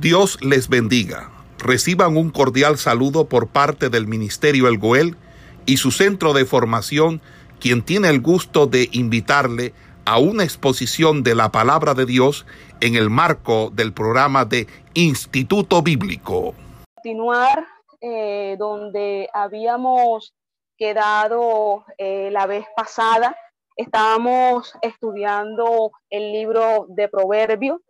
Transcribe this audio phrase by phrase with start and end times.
[0.00, 1.30] Dios les bendiga.
[1.58, 5.16] Reciban un cordial saludo por parte del Ministerio El Goel
[5.64, 7.22] y su centro de formación,
[7.60, 9.72] quien tiene el gusto de invitarle
[10.04, 12.44] a una exposición de la palabra de Dios
[12.82, 16.54] en el marco del programa de Instituto Bíblico.
[16.96, 17.66] Continuar
[18.02, 20.34] eh, donde habíamos
[20.76, 23.34] quedado eh, la vez pasada,
[23.76, 27.80] estábamos estudiando el libro de Proverbios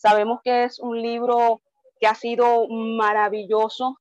[0.00, 1.60] Sabemos que es un libro
[2.00, 3.98] que ha sido maravilloso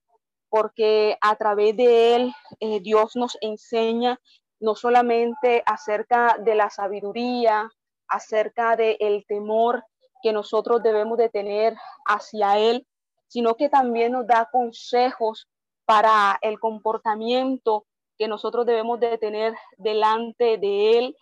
[0.47, 4.17] porque a través de él eh, Dios nos enseña
[4.61, 7.69] no solamente acerca de la sabiduría,
[8.07, 9.83] acerca del el temor
[10.23, 12.87] que nosotros debemos de tener hacia Él,
[13.27, 15.49] sino que también nos da consejos
[15.85, 17.85] para el comportamiento
[18.17, 21.17] que nosotros debemos de tener delante de Él.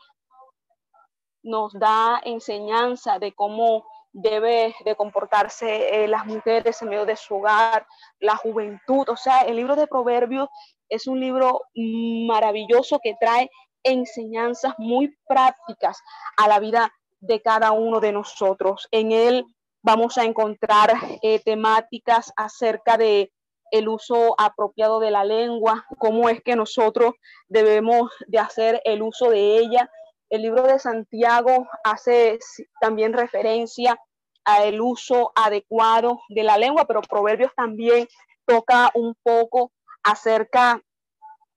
[1.41, 3.85] Nos da enseñanza de cómo
[4.17, 7.85] debe de comportarse eh, las mujeres en medio de su hogar,
[8.20, 9.07] la juventud.
[9.09, 10.49] O sea, el libro de Proverbios
[10.90, 13.49] es un libro maravilloso que trae
[13.84, 16.01] enseñanzas muy prácticas
[16.37, 18.87] a la vida de cada uno de nosotros.
[18.91, 19.46] En él
[19.84, 23.31] vamos a encontrar eh, temáticas acerca de
[23.70, 27.13] el uso apropiado de la lengua, cómo es que nosotros
[27.49, 29.91] debemos de hacer el uso de ella.
[30.30, 32.40] El libro de Santiago hace
[32.82, 33.98] también referencia
[34.64, 38.08] el uso adecuado de la lengua, pero Proverbios también
[38.46, 39.72] toca un poco
[40.04, 40.82] acerca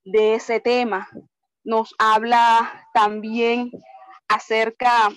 [0.04, 1.08] de ese tema.
[1.62, 3.70] Nos habla también
[4.28, 5.10] acerca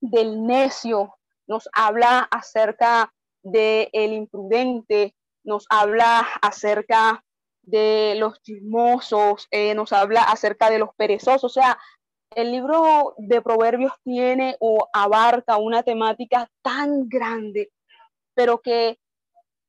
[0.00, 7.24] del necio, nos habla acerca del el imprudente, nos habla acerca
[7.62, 11.78] de los chismosos, eh, nos habla acerca de los perezosos, o sea,
[12.36, 17.72] el libro de Proverbios tiene o abarca una temática tan grande,
[18.34, 18.98] pero que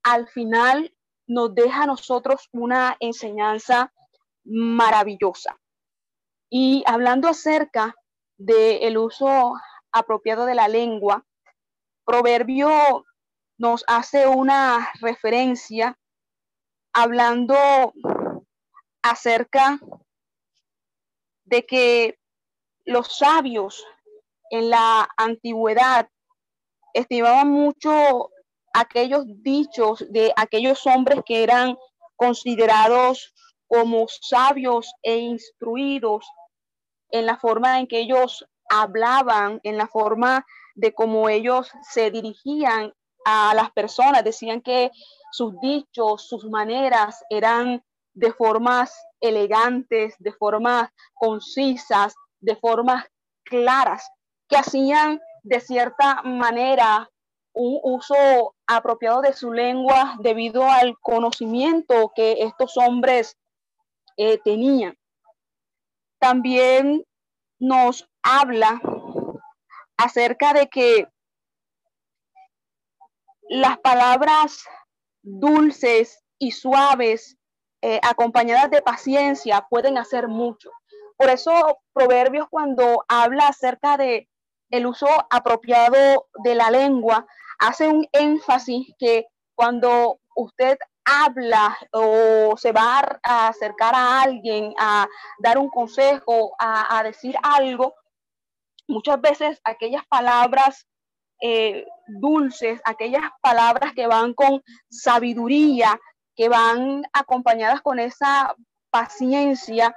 [0.04, 0.94] al final
[1.28, 3.94] nos deja a nosotros una enseñanza
[4.44, 5.60] maravillosa.
[6.50, 7.96] Y hablando acerca
[8.38, 9.54] del uso
[9.92, 11.26] apropiado de la lengua,
[12.06, 13.06] Proverbio
[13.58, 15.98] nos hace una referencia
[16.94, 17.56] hablando
[19.02, 19.80] acerca
[21.46, 22.20] de que
[22.86, 23.84] los sabios
[24.52, 26.08] en la antigüedad
[26.94, 28.30] estimaban mucho
[28.74, 31.78] aquellos dichos de aquellos hombres que eran
[32.16, 33.34] considerados
[33.68, 36.26] como sabios e instruidos
[37.12, 42.94] en la forma en que ellos hablaban, en la forma de cómo ellos se dirigían
[43.26, 44.24] a las personas.
[44.24, 44.92] Decían que
[45.32, 52.16] sus dichos, sus maneras eran de formas elegantes, de formas concisas,
[52.46, 53.06] de formas
[53.44, 54.08] claras,
[54.48, 57.10] que hacían de cierta manera
[57.54, 63.38] un uso apropiado de su lengua debido al conocimiento que estos hombres
[64.18, 64.98] eh, tenían.
[66.20, 67.06] También
[67.60, 68.82] nos habla
[69.98, 71.08] acerca de que
[73.48, 74.66] las palabras
[75.24, 77.38] dulces y suaves,
[77.82, 80.72] eh, acompañadas de paciencia, pueden hacer mucho.
[81.18, 84.28] Por eso Proverbios cuando habla acerca de
[84.70, 87.26] el uso apropiado de la lengua,
[87.60, 95.08] hace un énfasis que cuando usted habla o se va a acercar a alguien, a
[95.40, 97.94] dar un consejo, a, decir algo,
[98.88, 100.88] muchas veces aquellas palabras
[101.42, 106.00] eh, dulces, aquellas palabras que van con sabiduría,
[106.36, 108.54] que van acompañadas con esa
[108.90, 109.96] paciencia,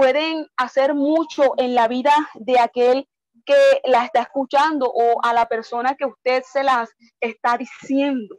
[0.00, 3.06] pueden hacer mucho en la vida de aquel
[3.44, 6.88] que la está escuchando o a la persona que usted se las
[7.20, 8.34] está diciendo.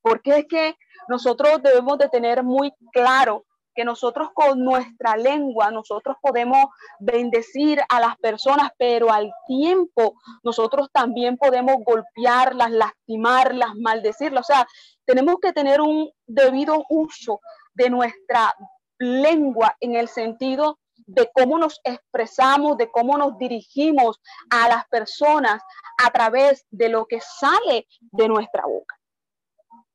[0.00, 0.74] Porque es que
[1.08, 3.44] nosotros debemos de tener muy claro
[3.74, 6.64] que nosotros con nuestra lengua, nosotros podemos
[7.00, 14.48] bendecir a las personas, pero al tiempo nosotros también podemos golpearlas, lastimarlas, maldecirlas.
[14.48, 14.66] O sea,
[15.04, 17.40] tenemos que tener un debido uso
[17.74, 18.54] de nuestra
[18.98, 24.20] lengua en el sentido de cómo nos expresamos, de cómo nos dirigimos
[24.50, 25.62] a las personas
[26.04, 28.98] a través de lo que sale de nuestra boca.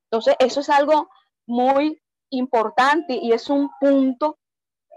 [0.06, 1.10] Entonces, eso es algo
[1.48, 4.38] muy importante y es un punto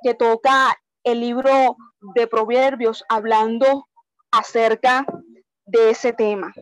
[0.02, 1.76] que toca el libro
[2.14, 3.88] de Proverbios hablando
[4.30, 5.06] acerca
[5.66, 6.52] de ese tema.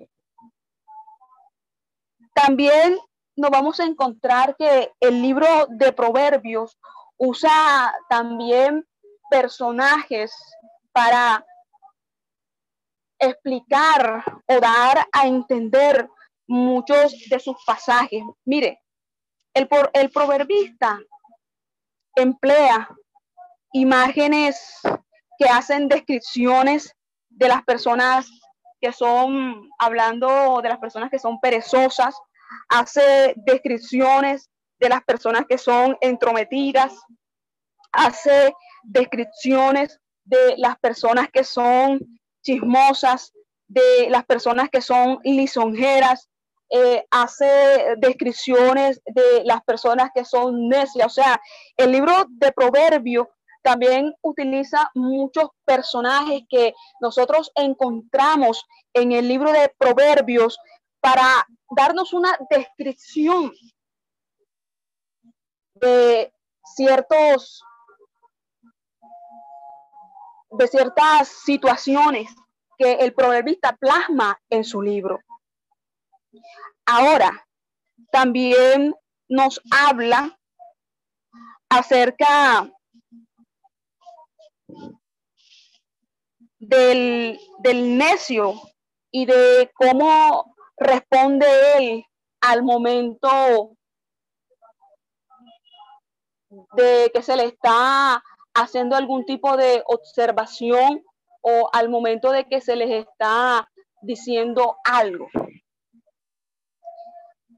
[2.34, 2.98] También
[3.36, 6.78] nos vamos a encontrar que el libro de Proverbios
[7.19, 8.87] usa también
[9.31, 10.35] personajes
[10.93, 11.44] para
[13.19, 16.09] explicar o dar a entender
[16.47, 18.23] muchos de sus pasajes.
[18.44, 18.82] Mire,
[19.55, 20.99] el, el proverbista
[22.17, 22.88] emplea
[23.73, 24.81] imágenes
[25.38, 26.94] que hacen descripciones
[27.31, 28.29] de las personas
[28.81, 32.19] que son, hablando de las personas que son perezosas,
[32.69, 34.50] hace descripciones
[34.82, 36.93] de las personas que son entrometidas,
[37.93, 38.52] hace
[38.82, 42.00] descripciones de las personas que son
[42.43, 43.32] chismosas,
[43.69, 46.29] de las personas que son lisonjeras,
[46.69, 51.06] eh, hace descripciones de las personas que son necias.
[51.06, 51.40] O sea,
[51.76, 53.28] el libro de Proverbios
[53.62, 58.64] también utiliza muchos personajes que nosotros encontramos
[58.94, 60.58] en el libro de Proverbios
[61.00, 61.46] para
[61.76, 63.52] darnos una descripción
[65.82, 66.32] de
[66.64, 67.62] ciertos
[70.52, 72.31] de ciertas situaciones
[72.79, 75.19] que el proverbista plasma en su libro.
[76.84, 77.46] Ahora,
[78.11, 78.94] también
[79.29, 80.38] nos habla
[81.70, 82.70] acerca
[86.58, 88.55] del, del necio
[89.11, 91.46] y de cómo responde
[91.78, 92.05] él
[92.43, 93.75] al momento
[96.75, 98.22] de que se le está
[98.54, 101.02] haciendo algún tipo de observación
[101.40, 103.69] o al momento de que se les está
[104.02, 105.28] diciendo algo.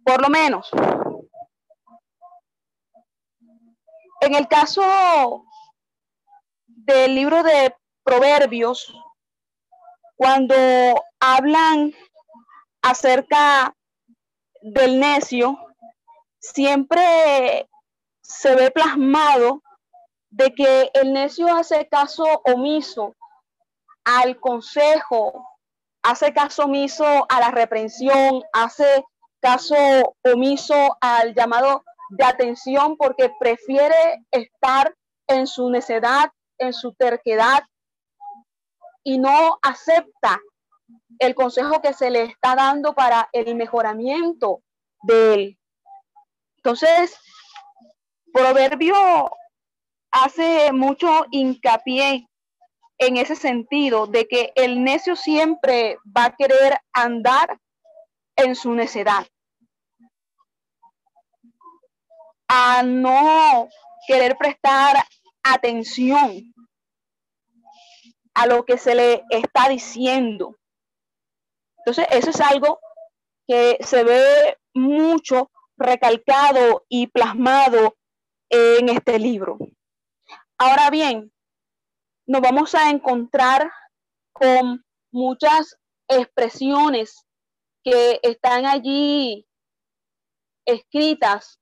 [0.04, 0.70] Por lo menos,
[4.20, 5.44] en el caso
[6.66, 8.94] del libro de Proverbios,
[10.16, 10.54] cuando
[11.20, 11.92] hablan
[12.82, 13.74] acerca
[14.60, 15.58] del necio,
[16.38, 17.68] siempre
[18.24, 19.62] se ve plasmado
[20.30, 23.14] de que el necio hace caso omiso
[24.04, 25.46] al consejo,
[26.02, 29.04] hace caso omiso a la reprensión, hace
[29.40, 34.94] caso omiso al llamado de atención porque prefiere estar
[35.26, 37.64] en su necedad, en su terquedad
[39.02, 40.40] y no acepta
[41.18, 44.62] el consejo que se le está dando para el mejoramiento
[45.02, 45.58] de él.
[46.56, 47.18] Entonces,
[48.34, 49.30] Proverbio
[50.10, 52.28] hace mucho hincapié
[52.98, 57.60] en ese sentido de que el necio siempre va a querer andar
[58.34, 59.24] en su necedad.
[62.48, 63.68] A no
[64.08, 64.96] querer prestar
[65.44, 66.52] atención
[68.34, 70.56] a lo que se le está diciendo.
[71.78, 72.80] Entonces, eso es algo
[73.46, 77.94] que se ve mucho recalcado y plasmado
[78.54, 79.58] en este libro.
[80.58, 81.32] Ahora bien,
[82.26, 83.70] nos vamos a encontrar
[84.32, 87.26] con muchas expresiones
[87.82, 89.46] que están allí
[90.64, 91.58] escritas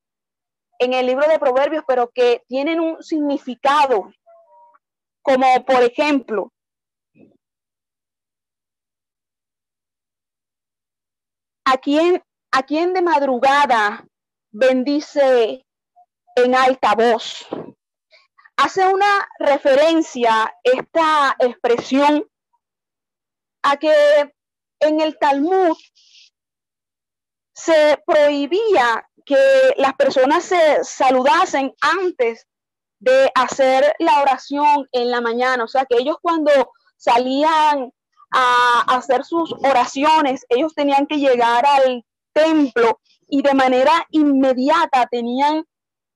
[0.78, 4.12] en el libro de Proverbios, pero que tienen un significado,
[5.22, 6.52] como por ejemplo,
[11.64, 14.06] ¿a quién, a quién de madrugada
[14.50, 15.64] bendice
[16.36, 17.46] en alta voz?
[18.62, 22.24] hace una referencia esta expresión
[23.62, 23.92] a que
[24.80, 25.76] en el Talmud
[27.54, 32.46] se prohibía que las personas se saludasen antes
[32.98, 35.64] de hacer la oración en la mañana.
[35.64, 36.50] O sea, que ellos cuando
[36.96, 37.92] salían
[38.32, 45.64] a hacer sus oraciones, ellos tenían que llegar al templo y de manera inmediata tenían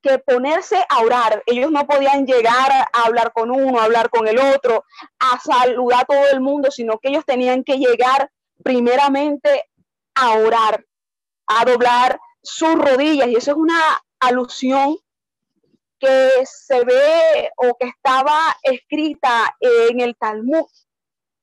[0.07, 1.43] que ponerse a orar.
[1.47, 4.85] Ellos no podían llegar a hablar con uno, a hablar con el otro,
[5.19, 8.31] a saludar a todo el mundo, sino que ellos tenían que llegar
[8.63, 9.65] primeramente
[10.15, 10.85] a orar,
[11.47, 13.29] a doblar sus rodillas.
[13.29, 13.81] Y eso es una
[14.21, 14.97] alusión
[15.99, 20.67] que se ve o que estaba escrita en el Talmud,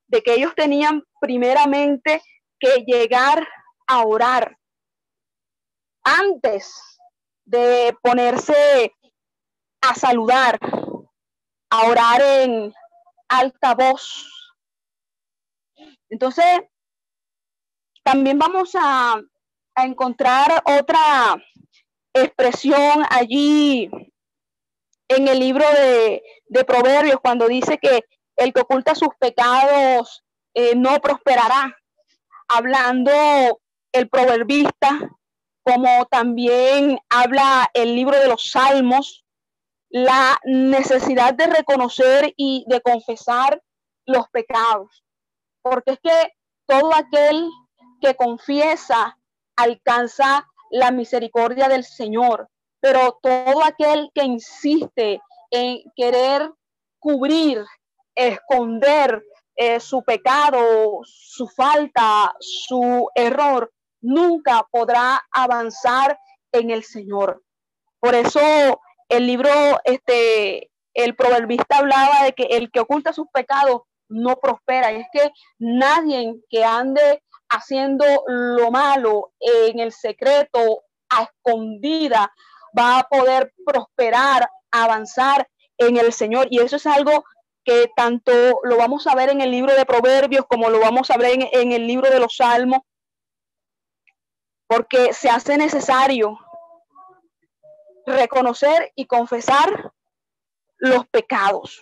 [0.06, 2.22] de que ellos tenían primeramente
[2.58, 3.46] que llegar
[3.86, 4.56] a orar
[6.04, 6.93] antes
[7.44, 8.92] de ponerse
[9.80, 10.58] a saludar,
[11.70, 12.74] a orar en
[13.28, 14.30] alta voz.
[16.08, 16.62] Entonces,
[18.02, 19.20] también vamos a,
[19.76, 21.36] encontrar otra
[22.12, 23.90] expresión allí
[25.08, 26.22] en el libro de,
[26.64, 28.04] Proverbios, cuando dice que
[28.36, 30.22] el que oculta sus pecados
[30.54, 31.76] eh, no prosperará.
[32.46, 33.10] Hablando
[33.90, 35.10] el proverbista
[35.64, 39.24] como también habla el libro de los Salmos,
[39.88, 43.62] la necesidad de reconocer y de confesar
[44.06, 45.04] los pecados.
[45.62, 46.32] Porque es que
[46.66, 47.48] todo aquel
[48.00, 49.18] que confiesa
[49.56, 52.48] alcanza la misericordia del Señor.
[52.80, 56.52] Pero todo aquel que insiste en querer
[56.98, 57.64] cubrir,
[58.14, 59.22] esconder
[59.56, 63.72] eh, su pecado, su falta, su error,
[64.04, 66.18] nunca podrá avanzar
[66.52, 67.42] en el Señor.
[68.00, 68.40] Por eso
[69.08, 69.50] el libro,
[69.84, 74.92] este, el proverbista hablaba de que el que oculta sus pecados no prospera.
[74.92, 82.32] Y es que nadie que ande haciendo lo malo en el secreto, a escondida,
[82.78, 86.48] va a poder prosperar, avanzar en el Señor.
[86.50, 87.24] Y eso es algo
[87.64, 88.32] que tanto
[88.64, 91.48] lo vamos a ver en el libro de Proverbios como lo vamos a ver en,
[91.52, 92.80] en el libro de los Salmos,
[94.74, 96.36] porque se hace necesario
[98.06, 99.92] reconocer y confesar
[100.78, 101.80] los pecados.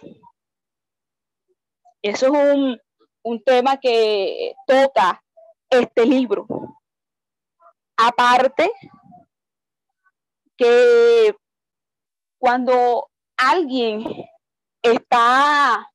[2.02, 2.78] Eso es un,
[3.22, 5.22] un tema que toca
[5.70, 6.46] este libro.
[7.96, 8.70] Aparte,
[10.58, 11.34] que
[12.38, 13.08] cuando
[13.38, 14.04] alguien
[14.82, 15.90] está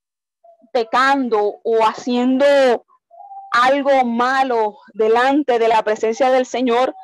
[0.73, 2.86] pecando o haciendo
[3.51, 6.95] algo malo delante de la presencia del Señor,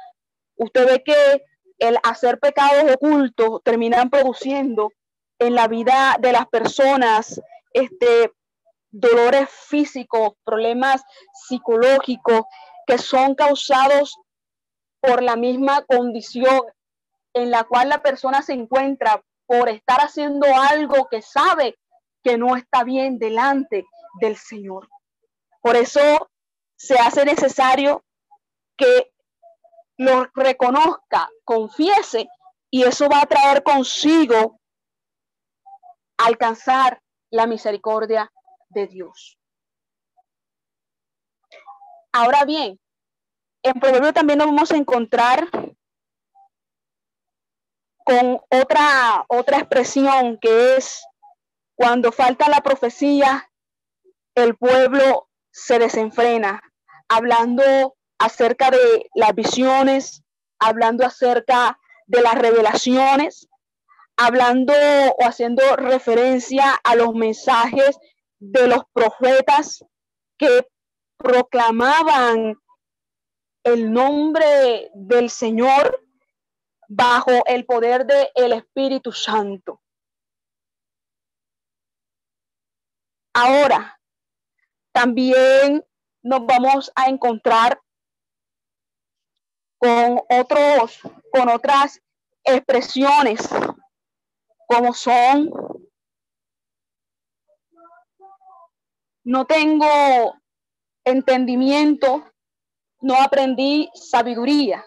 [0.57, 1.43] usted ve que
[1.79, 4.91] el hacer pecados ocultos terminan produciendo
[5.39, 7.41] en la vida de las personas
[7.73, 8.31] este,
[8.91, 12.43] dolores físicos, problemas psicológicos
[12.85, 14.17] que son causados
[15.01, 16.61] por la misma condición
[17.33, 21.77] en la cual la persona se encuentra por estar haciendo algo que sabe
[22.23, 23.85] que no está bien delante
[24.21, 24.87] del Señor.
[25.61, 26.29] Por eso
[26.75, 28.03] se hace necesario
[28.77, 29.13] que
[29.97, 32.27] lo reconozca, confiese,
[32.69, 34.59] y eso va a traer consigo
[36.17, 38.31] alcanzar la misericordia
[38.69, 39.37] de Dios.
[42.11, 42.79] Ahora bien,
[43.63, 45.47] en Proverbio también nos vamos a encontrar
[48.05, 51.03] con otra, otra expresión que es
[51.75, 53.49] cuando falta la profecía,
[54.35, 56.61] el pueblo se desenfrena,
[57.07, 60.23] hablando acerca de las visiones,
[60.59, 63.47] hablando acerca de las revelaciones,
[64.17, 67.97] hablando o haciendo referencia a los mensajes
[68.39, 69.85] de los profetas
[70.37, 70.67] que
[71.17, 72.55] proclamaban
[73.63, 76.03] el nombre del Señor
[76.87, 79.81] bajo el poder del el Espíritu Santo.
[83.33, 83.99] Ahora,
[84.93, 85.83] también
[86.21, 87.81] nos vamos a encontrar
[89.77, 90.99] con otros,
[91.31, 91.99] con otras
[92.45, 93.49] expresiones,
[94.67, 95.51] como son
[99.25, 100.39] no tengo
[101.05, 102.25] entendimiento,
[103.01, 104.85] no aprendí sabiduría.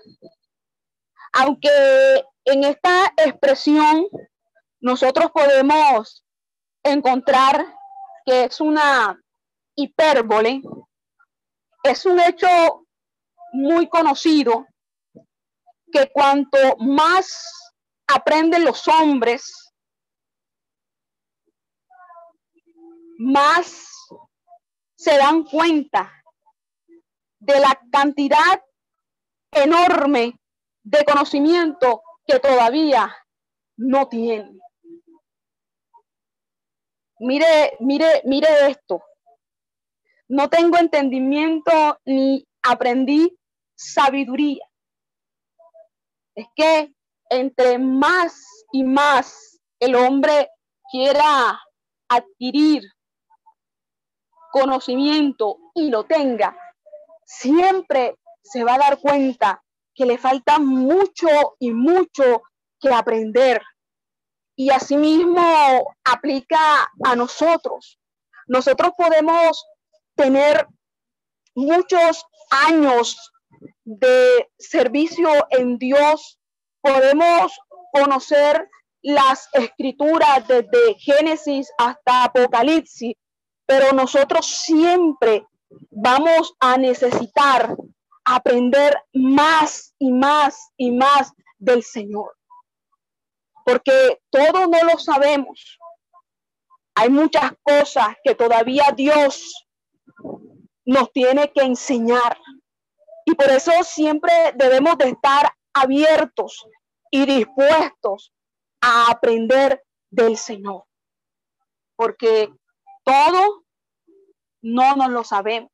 [1.33, 4.07] Aunque en esta expresión
[4.81, 6.25] nosotros podemos
[6.83, 7.75] encontrar
[8.25, 9.21] que es una
[9.77, 10.63] hipérbole,
[11.83, 12.49] es un hecho
[13.53, 14.67] muy conocido
[15.93, 17.73] que cuanto más
[18.07, 19.73] aprenden los hombres,
[23.19, 23.87] más
[24.97, 26.13] se dan cuenta
[27.39, 28.63] de la cantidad
[29.53, 30.39] enorme
[30.83, 33.15] de conocimiento que todavía
[33.77, 34.59] no tienen.
[37.19, 39.03] Mire, mire, mire esto.
[40.29, 43.39] No tengo entendimiento ni aprendí
[43.77, 44.65] sabiduría.
[46.35, 46.93] Es que
[47.31, 50.51] entre más y más el hombre
[50.91, 51.61] quiera
[52.09, 52.83] adquirir
[54.51, 56.57] conocimiento y lo tenga,
[57.25, 59.63] siempre se va a dar cuenta
[59.95, 61.29] que le falta mucho
[61.59, 62.43] y mucho
[62.81, 63.63] que aprender.
[64.57, 67.99] Y asimismo aplica a nosotros.
[68.47, 69.65] Nosotros podemos
[70.17, 70.67] tener
[71.55, 73.33] muchos años
[73.85, 76.39] de servicio en Dios,
[76.81, 77.53] podemos
[77.93, 78.69] conocer
[79.03, 83.15] las escrituras desde Génesis hasta Apocalipsis,
[83.65, 85.47] pero nosotros siempre
[85.91, 87.77] vamos a necesitar
[88.25, 92.37] aprender más y más y más del Señor.
[93.65, 95.79] Porque todo no lo sabemos.
[96.95, 99.66] Hay muchas cosas que todavía Dios
[100.85, 102.39] nos tiene que enseñar.
[103.25, 106.67] Y por eso siempre debemos de estar abiertos
[107.11, 108.33] y dispuestos
[108.81, 110.85] a aprender del Señor.
[111.97, 112.53] Porque
[113.05, 113.65] todo
[114.63, 115.73] no nos lo sabemos.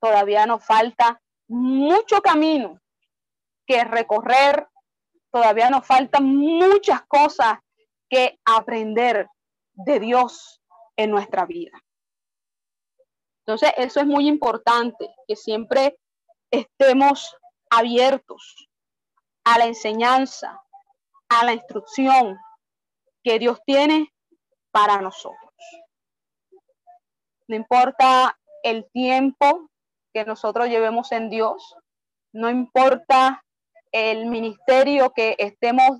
[0.00, 2.80] Todavía nos falta mucho camino
[3.66, 4.68] que recorrer,
[5.30, 7.58] todavía nos faltan muchas cosas
[8.08, 9.28] que aprender
[9.72, 10.60] de Dios
[10.96, 11.72] en nuestra vida.
[13.50, 15.98] Entonces, eso es muy importante, que siempre
[16.52, 17.36] estemos
[17.68, 18.68] abiertos
[19.42, 20.62] a la enseñanza,
[21.28, 22.38] a la instrucción
[23.24, 24.14] que Dios tiene
[24.70, 25.52] para nosotros.
[27.48, 29.68] No importa el tiempo
[30.14, 31.74] que nosotros llevemos en Dios,
[32.32, 33.44] no importa
[33.90, 35.98] el ministerio que estemos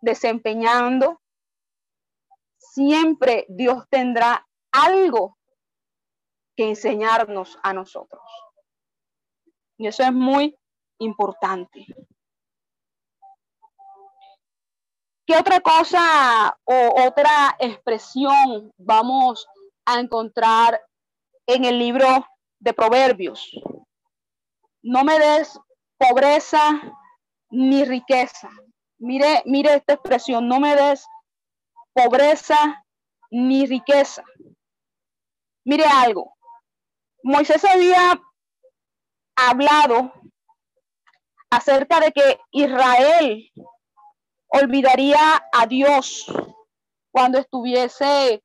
[0.00, 1.20] desempeñando,
[2.56, 5.37] siempre Dios tendrá algo
[6.58, 8.20] que enseñarnos a nosotros.
[9.78, 10.58] Y eso es muy
[10.98, 11.86] importante.
[15.24, 19.46] ¿Qué otra cosa o otra expresión vamos
[19.86, 20.84] a encontrar
[21.46, 22.26] en el libro
[22.58, 23.52] de Proverbios?
[24.82, 25.60] No me des
[25.96, 26.60] pobreza
[27.50, 28.50] ni riqueza.
[28.98, 31.06] Mire, mire esta expresión, no me des
[31.92, 32.84] pobreza
[33.30, 34.24] ni riqueza.
[35.64, 36.37] Mire algo.
[37.28, 38.18] Moisés había
[39.36, 40.14] hablado
[41.50, 43.52] acerca de que Israel
[44.46, 45.20] olvidaría
[45.52, 46.24] a Dios
[47.10, 48.42] cuando estuviese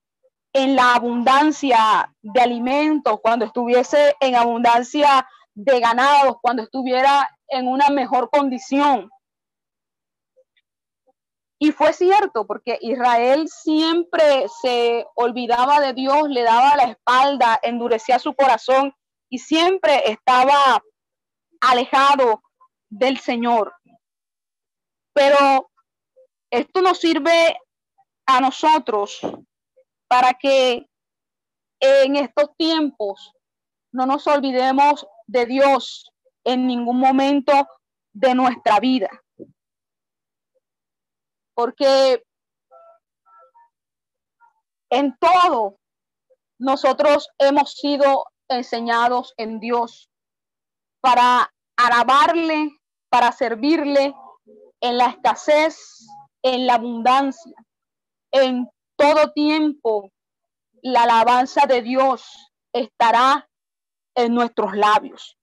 [0.51, 7.89] en la abundancia de alimentos, cuando estuviese en abundancia de ganados, cuando estuviera en una
[7.89, 9.09] mejor condición.
[11.63, 18.19] Y fue cierto, porque Israel siempre se olvidaba de Dios, le daba la espalda, endurecía
[18.19, 18.93] su corazón
[19.29, 20.83] y siempre estaba
[21.61, 22.43] alejado
[22.89, 23.73] del Señor.
[25.13, 25.71] Pero
[26.51, 27.57] esto nos sirve
[28.25, 29.21] a nosotros
[30.09, 30.85] para que
[31.79, 33.31] en estos tiempos
[33.93, 36.11] no nos olvidemos de Dios
[36.43, 37.53] en ningún momento
[38.11, 39.22] de nuestra vida.
[41.53, 42.23] Porque
[44.89, 45.77] en todo
[46.59, 50.09] nosotros hemos sido enseñados en Dios
[51.01, 54.15] para alabarle, para servirle
[54.81, 56.07] en la escasez,
[56.41, 57.55] en la abundancia,
[58.31, 60.11] en todo tiempo.
[60.81, 63.49] La alabanza de Dios estará
[64.15, 65.37] en nuestros labios.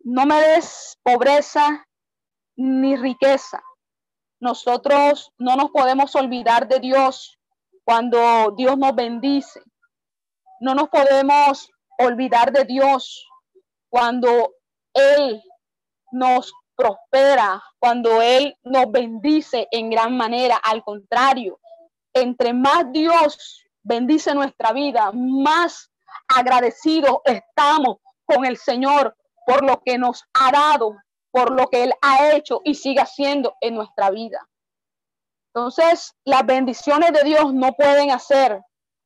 [0.00, 1.86] No me des pobreza
[2.56, 3.62] ni riqueza.
[4.40, 7.38] Nosotros no nos podemos olvidar de Dios
[7.84, 9.60] cuando Dios nos bendice.
[10.60, 13.26] No nos podemos olvidar de Dios
[13.88, 14.54] cuando
[14.92, 15.42] Él
[16.12, 20.56] nos prospera, cuando Él nos bendice en gran manera.
[20.56, 21.60] Al contrario,
[22.12, 25.90] entre más Dios bendice nuestra vida, más
[26.28, 29.16] agradecidos estamos con el Señor
[29.46, 30.96] por lo que nos ha dado,
[31.34, 34.48] por lo que Él ha hecho y sigue haciendo en nuestra vida.
[35.52, 38.62] Entonces, las bendiciones de Dios no pueden hacer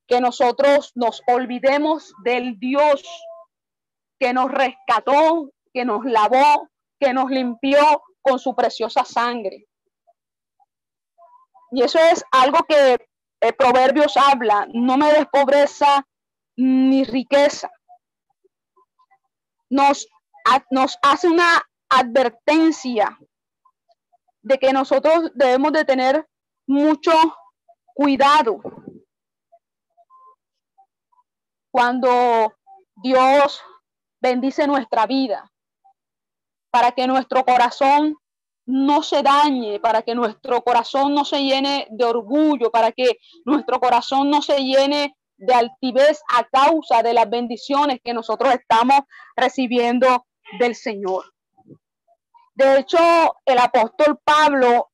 [0.07, 3.03] que nosotros nos olvidemos del Dios
[4.21, 6.69] que nos rescató, que nos lavó,
[7.01, 9.67] que nos limpió con su preciosa sangre.
[11.71, 12.99] Y eso es algo que
[13.41, 16.07] el Proverbios habla, no me des pobreza
[16.57, 17.71] ni riqueza.
[19.71, 20.07] Nos,
[20.71, 23.19] nos hace una advertencia
[24.43, 26.29] de que nosotros debemos de tener
[26.67, 27.13] mucho
[27.95, 28.61] cuidado
[31.71, 32.55] cuando
[33.03, 33.61] Dios
[34.21, 35.51] bendice nuestra vida,
[36.71, 38.17] para que nuestro corazón
[38.67, 43.81] no se dañe, para que nuestro corazón no se llene de orgullo, para que nuestro
[43.81, 49.01] corazón no se llene de altivez a causa de las bendiciones que nosotros estamos
[49.37, 50.27] recibiendo
[50.59, 51.33] del Señor.
[52.59, 52.99] De hecho,
[53.47, 54.91] el apóstol Pablo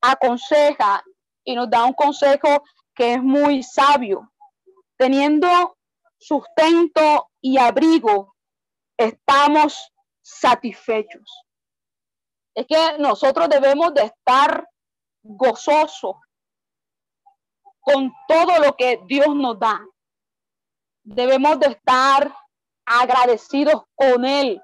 [0.00, 1.00] aconseja
[1.44, 4.32] y nos da un consejo que es muy sabio.
[4.96, 5.78] Teniendo
[6.18, 8.34] sustento y abrigo,
[8.96, 11.44] estamos satisfechos.
[12.52, 14.68] Es que nosotros debemos de estar
[15.22, 16.16] gozosos
[17.78, 19.86] con todo lo que Dios nos da.
[21.04, 22.34] Debemos de estar
[22.84, 24.60] agradecidos con Él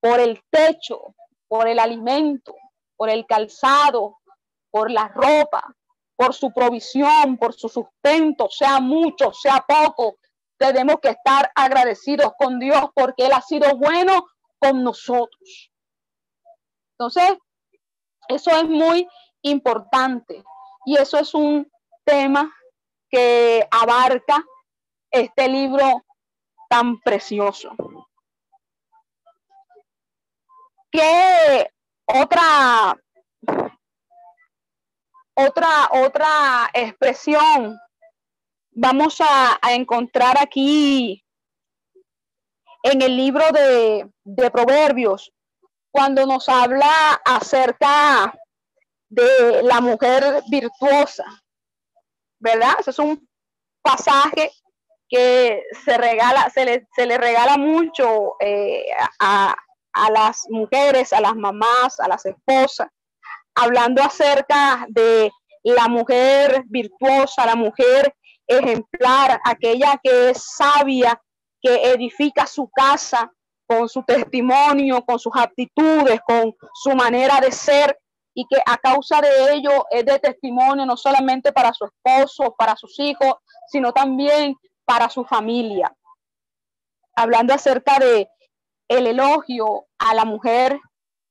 [0.00, 1.14] por el techo,
[1.50, 2.54] por el alimento,
[2.96, 4.18] por el calzado,
[4.70, 5.74] por la ropa,
[6.14, 10.18] por su provisión, por su sustento, sea mucho, sea poco.
[10.56, 14.28] Tenemos que estar agradecidos con Dios porque Él ha sido bueno
[14.60, 15.72] con nosotros.
[16.92, 17.36] Entonces,
[18.28, 19.08] eso es muy
[19.42, 20.44] importante
[20.84, 21.68] y eso es un
[22.04, 22.54] tema
[23.08, 24.44] que abarca
[25.10, 26.04] este libro
[26.68, 27.72] tan precioso.
[30.90, 31.70] ¿Qué
[32.06, 33.00] otra,
[35.34, 37.78] otra, otra expresión
[38.72, 41.24] vamos a, encontrar aquí
[42.82, 45.32] en el libro de, de Proverbios,
[45.92, 48.34] cuando nos habla acerca
[49.08, 51.24] de la mujer virtuosa,
[52.38, 52.76] ¿verdad?
[52.86, 53.28] Es un
[53.82, 54.50] pasaje
[55.08, 58.86] que se regala, se le, se le regala mucho eh,
[59.18, 59.54] a,
[59.92, 62.88] a las mujeres, a las mamás, a las esposas,
[63.54, 65.30] hablando acerca de
[65.62, 68.14] la mujer virtuosa, la mujer
[68.46, 71.20] ejemplar, aquella que es sabia,
[71.60, 73.30] que edifica su casa
[73.66, 77.96] con su testimonio, con sus aptitudes, con su manera de ser
[78.34, 82.76] y que a causa de ello es de testimonio no solamente para su esposo, para
[82.76, 83.34] sus hijos,
[83.68, 85.94] sino también para su familia.
[87.14, 88.28] Hablando acerca de
[88.90, 90.80] el elogio a la mujer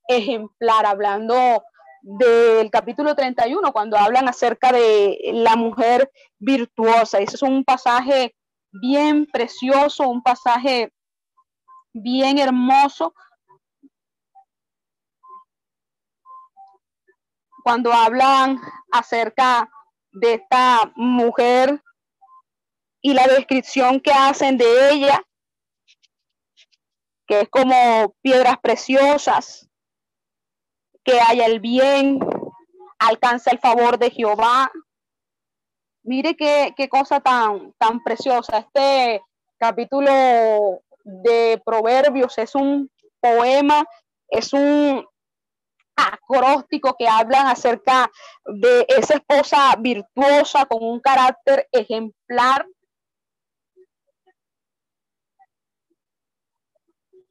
[0.08, 1.62] ejemplar, hablando
[2.02, 7.20] del capítulo 31, cuando hablan acerca de la mujer virtuosa.
[7.20, 8.34] Ese es un pasaje
[8.72, 10.94] bien precioso, un pasaje
[11.92, 13.14] bien hermoso.
[17.62, 18.58] Cuando hablan
[18.90, 19.70] acerca
[20.14, 21.84] de esta mujer
[23.02, 25.22] y la descripción que hacen de ella,
[27.30, 29.70] que es como piedras preciosas,
[31.04, 32.20] que haya el bien,
[32.98, 34.72] alcanza el favor de Jehová.
[36.02, 38.58] Mire qué, qué cosa tan, tan preciosa.
[38.58, 39.22] Este
[39.60, 40.10] capítulo
[41.04, 42.90] de Proverbios es un
[43.22, 43.86] poema,
[44.28, 45.06] es un
[45.96, 48.10] acróstico que hablan acerca
[48.44, 52.66] de esa esposa virtuosa con un carácter ejemplar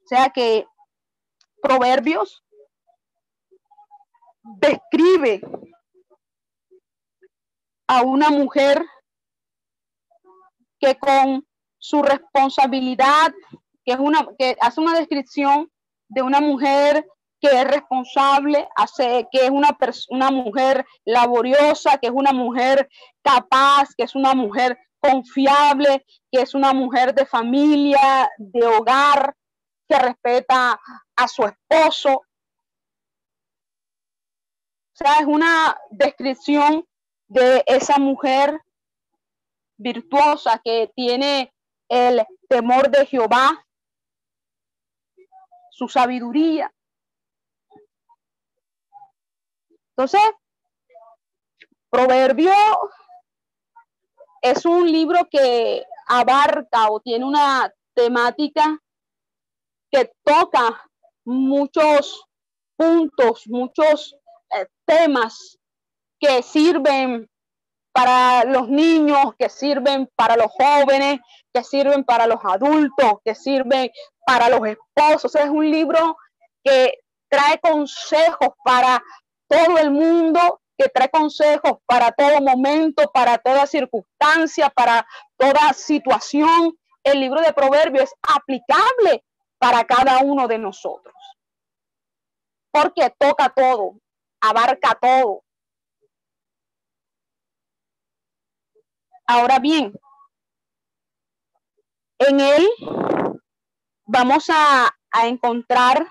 [0.09, 0.65] sea que
[1.61, 2.43] Proverbios
[4.41, 5.41] describe
[7.87, 8.83] a una mujer
[10.79, 11.45] que con
[11.77, 13.33] su responsabilidad,
[13.85, 15.71] que es una que hace una descripción
[16.07, 17.05] de una mujer
[17.39, 19.77] que es responsable, hace que es una
[20.09, 22.89] una mujer laboriosa, que es una mujer
[23.21, 29.35] capaz, que es una mujer confiable, que es una mujer de familia, de hogar,
[29.89, 30.79] que respeta
[31.15, 32.13] a su esposo.
[32.13, 32.25] O
[34.93, 36.87] sea, es una descripción
[37.27, 38.61] de esa mujer
[39.77, 41.51] virtuosa que tiene
[41.87, 43.65] el temor de Jehová,
[45.71, 46.71] su sabiduría.
[49.91, 50.21] Entonces,
[51.89, 52.53] Proverbio
[54.41, 58.79] es un libro que abarca o tiene una temática
[59.91, 60.83] que toca
[61.25, 62.25] muchos
[62.75, 64.15] puntos, muchos
[64.51, 65.57] eh, temas
[66.19, 67.29] que sirven
[67.91, 71.19] para los niños, que sirven para los jóvenes,
[71.53, 73.91] que sirven para los adultos, que sirven
[74.25, 75.35] para los esposos.
[75.35, 76.17] Es un libro
[76.63, 76.93] que
[77.29, 79.03] trae consejos para
[79.47, 85.05] todo el mundo, que trae consejos para todo momento, para toda circunstancia, para
[85.37, 86.77] toda situación.
[87.03, 89.23] El libro de Proverbios es aplicable
[89.59, 91.13] para cada uno de nosotros.
[92.71, 93.99] Porque toca todo,
[94.41, 95.43] abarca todo.
[99.27, 99.93] Ahora bien,
[102.19, 102.67] en él
[104.05, 106.07] vamos a, encontrar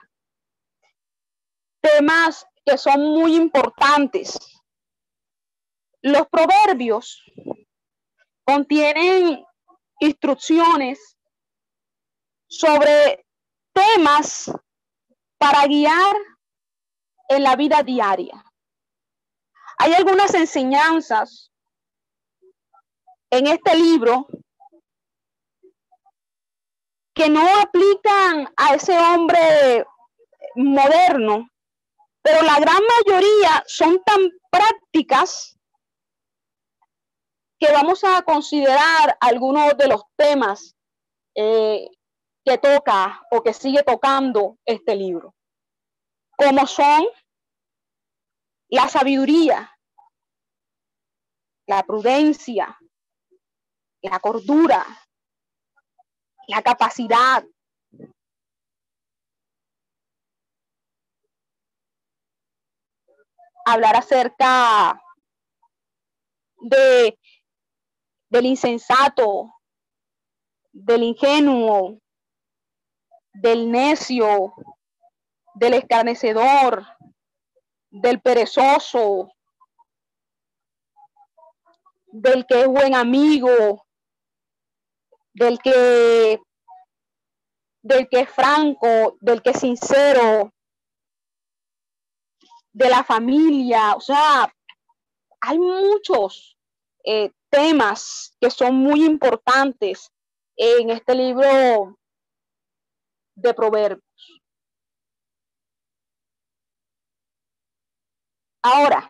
[1.80, 4.36] temas que son muy importantes.
[6.02, 7.22] Los proverbios
[8.44, 9.44] contienen
[10.00, 11.16] instrucciones
[12.48, 13.24] sobre
[13.78, 14.50] temas
[15.38, 16.16] para guiar
[17.28, 18.44] en la vida diaria.
[19.78, 21.52] Hay algunas enseñanzas
[23.30, 24.26] en este libro
[27.14, 29.86] que no aplican a ese hombre
[30.56, 31.48] moderno,
[32.22, 35.56] pero la gran mayoría son tan prácticas
[37.60, 40.76] que vamos a considerar algunos de los temas
[41.34, 41.88] eh,
[42.56, 45.34] toca o que sigue tocando este libro,
[46.36, 47.06] como son
[48.70, 49.76] la sabiduría,
[51.66, 52.78] la prudencia,
[54.00, 54.86] la cordura,
[56.46, 57.44] la capacidad.
[63.66, 65.02] Hablar acerca
[66.62, 67.18] de
[68.30, 69.54] del insensato,
[70.72, 71.98] del ingenuo,
[73.40, 74.54] del necio,
[75.54, 76.86] del escarnecedor,
[77.90, 79.32] del perezoso,
[82.06, 83.86] del que es buen amigo,
[85.34, 86.40] del que
[87.80, 90.52] del que es franco, del que es sincero,
[92.72, 94.52] de la familia, o sea,
[95.40, 96.58] hay muchos
[97.04, 100.12] eh, temas que son muy importantes
[100.56, 101.97] en este libro
[103.38, 104.02] de proverbios.
[108.62, 109.08] Ahora,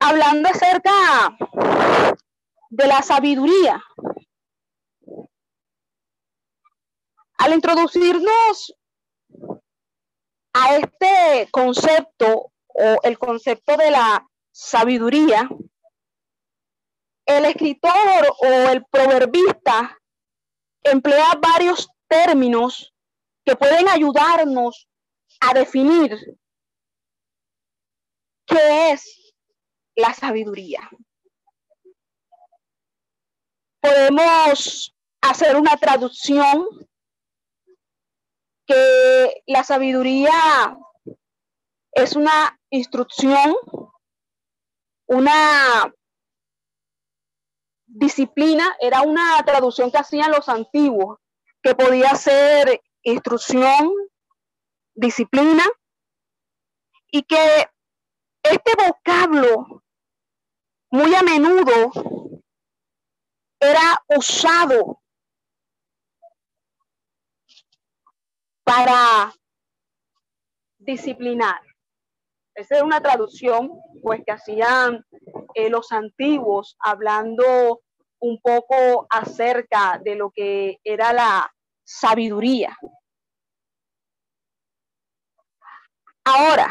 [0.00, 1.36] hablando acerca
[2.70, 3.82] de la sabiduría,
[7.38, 8.74] al introducirnos
[10.54, 15.48] a este concepto o el concepto de la sabiduría,
[17.26, 19.98] el escritor o el proverbista
[20.90, 22.94] emplea varios términos
[23.44, 24.88] que pueden ayudarnos
[25.40, 26.38] a definir
[28.46, 29.34] qué es
[29.94, 30.88] la sabiduría.
[33.80, 36.66] Podemos hacer una traducción
[38.66, 40.76] que la sabiduría
[41.92, 43.56] es una instrucción,
[45.06, 45.94] una
[47.98, 51.18] disciplina, era una traducción que hacían los antiguos,
[51.62, 53.90] que podía ser instrucción,
[54.94, 55.64] disciplina,
[57.10, 57.66] y que
[58.42, 59.82] este vocablo
[60.90, 61.90] muy a menudo
[63.58, 65.00] era usado
[68.62, 69.32] para
[70.78, 71.60] disciplinar.
[72.54, 73.70] Esa es una traducción
[74.02, 75.04] pues que hacían
[75.54, 77.82] eh, los antiguos hablando
[78.20, 82.76] un poco acerca de lo que era la sabiduría.
[86.24, 86.70] Ahora,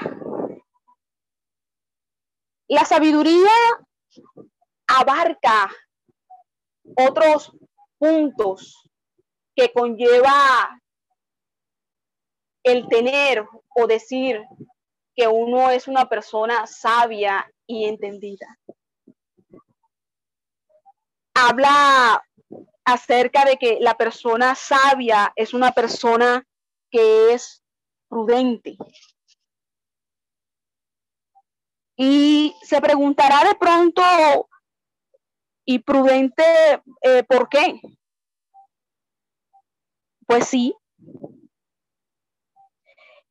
[2.67, 3.51] la sabiduría
[4.87, 5.71] abarca
[6.97, 7.51] otros
[7.97, 8.89] puntos
[9.55, 10.81] que conlleva
[12.63, 14.43] el tener o decir
[15.15, 18.59] que uno es una persona sabia y entendida.
[21.35, 22.23] Habla
[22.85, 26.47] acerca de que la persona sabia es una persona
[26.89, 27.63] que es
[28.07, 28.77] prudente.
[31.97, 34.01] Y se preguntará de pronto,
[35.65, 36.43] ¿y prudente
[37.01, 37.81] eh, por qué?
[40.27, 40.75] Pues sí,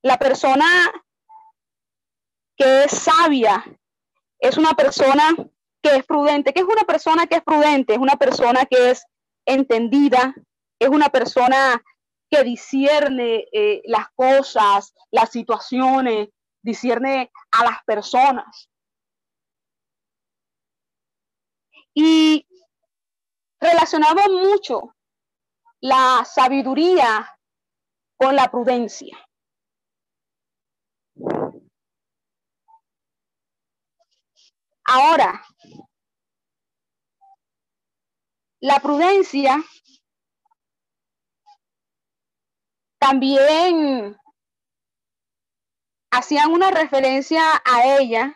[0.02, 0.66] la persona
[2.56, 3.64] que es sabia
[4.38, 5.34] es una persona
[5.84, 6.54] que es prudente.
[6.54, 7.92] ¿Qué es una persona que es prudente?
[7.92, 9.04] Es una persona que es
[9.44, 10.34] entendida,
[10.78, 11.82] es una persona
[12.30, 16.30] que discierne eh, las cosas, las situaciones,
[16.62, 18.70] discierne a las personas.
[21.92, 22.46] Y
[23.60, 24.96] relacionado mucho
[25.80, 27.30] la sabiduría
[28.16, 29.23] con la prudencia.
[34.84, 35.42] Ahora,
[38.60, 39.62] la prudencia
[42.98, 44.16] también
[46.10, 48.34] hacían una referencia a ella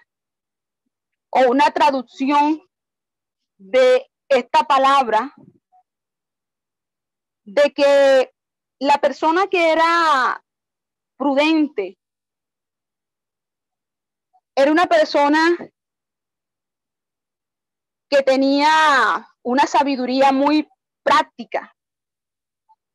[1.30, 2.60] o una traducción
[3.58, 5.34] de esta palabra
[7.44, 8.34] de que
[8.78, 10.44] la persona que era
[11.16, 11.98] prudente
[14.54, 15.56] era una persona
[18.08, 20.68] que tenía una sabiduría muy
[21.02, 21.74] práctica,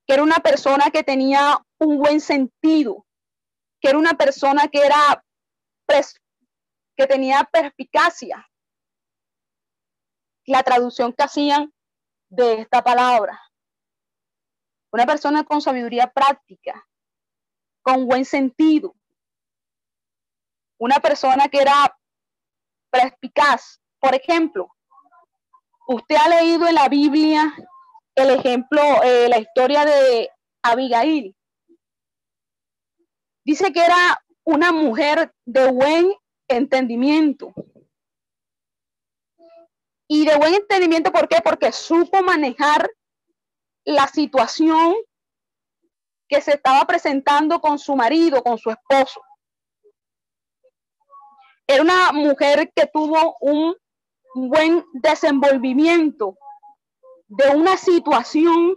[0.06, 3.06] que era una persona que tenía un buen sentido,
[3.80, 5.24] que era una persona que era
[6.96, 8.48] que tenía perspicacia.
[10.46, 11.74] La traducción que hacían
[12.30, 13.40] de esta palabra.
[14.92, 16.88] Una persona con sabiduría práctica,
[17.82, 18.96] con buen sentido.
[20.78, 21.98] Una persona que era
[22.92, 23.82] perspicaz.
[24.00, 24.76] Por ejemplo,
[25.88, 27.54] Usted ha leído en la Biblia
[28.16, 30.30] el ejemplo, eh, la historia de
[30.62, 31.36] Abigail.
[33.46, 36.14] Dice que era una mujer de buen
[36.48, 37.54] entendimiento.
[40.08, 41.42] Y de buen entendimiento, ¿por qué?
[41.44, 42.90] Porque supo manejar
[43.86, 44.96] la situación
[46.30, 49.22] que se estaba presentando con su marido, con su esposo.
[51.68, 53.76] Era una mujer que tuvo un
[54.36, 56.38] buen desenvolvimiento
[57.28, 58.76] de una situación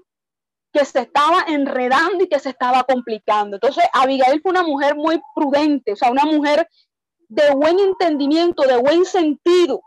[0.73, 3.57] que se estaba enredando y que se estaba complicando.
[3.57, 6.69] Entonces, Abigail fue una mujer muy prudente, o sea, una mujer
[7.29, 9.81] de buen entendimiento, de buen sentido,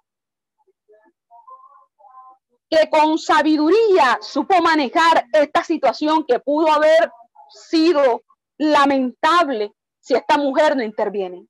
[2.70, 7.12] que con sabiduría supo manejar esta situación que pudo haber
[7.50, 8.24] sido
[8.58, 11.48] lamentable si esta mujer no interviene.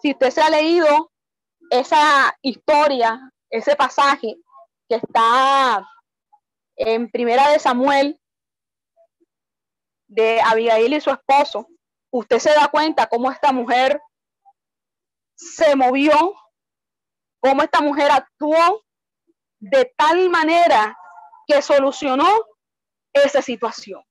[0.00, 1.10] Si usted se ha leído
[1.70, 4.36] esa historia, ese pasaje
[4.88, 5.86] que está
[6.76, 8.20] en Primera de Samuel
[10.06, 11.68] de Abigail y su esposo,
[12.10, 14.00] usted se da cuenta cómo esta mujer
[15.34, 16.34] se movió,
[17.40, 18.84] cómo esta mujer actuó
[19.60, 20.96] de tal manera
[21.46, 22.28] que solucionó
[23.12, 24.02] esa situación.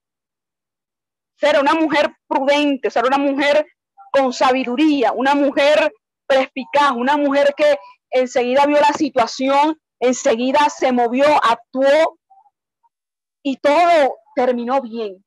[1.36, 3.66] Ser una mujer prudente, ser una mujer
[4.12, 5.92] con sabiduría, una mujer
[6.26, 7.78] perspicaz, una mujer que
[8.10, 12.18] enseguida vio la situación, enseguida se movió, actuó
[13.42, 15.24] y todo terminó bien,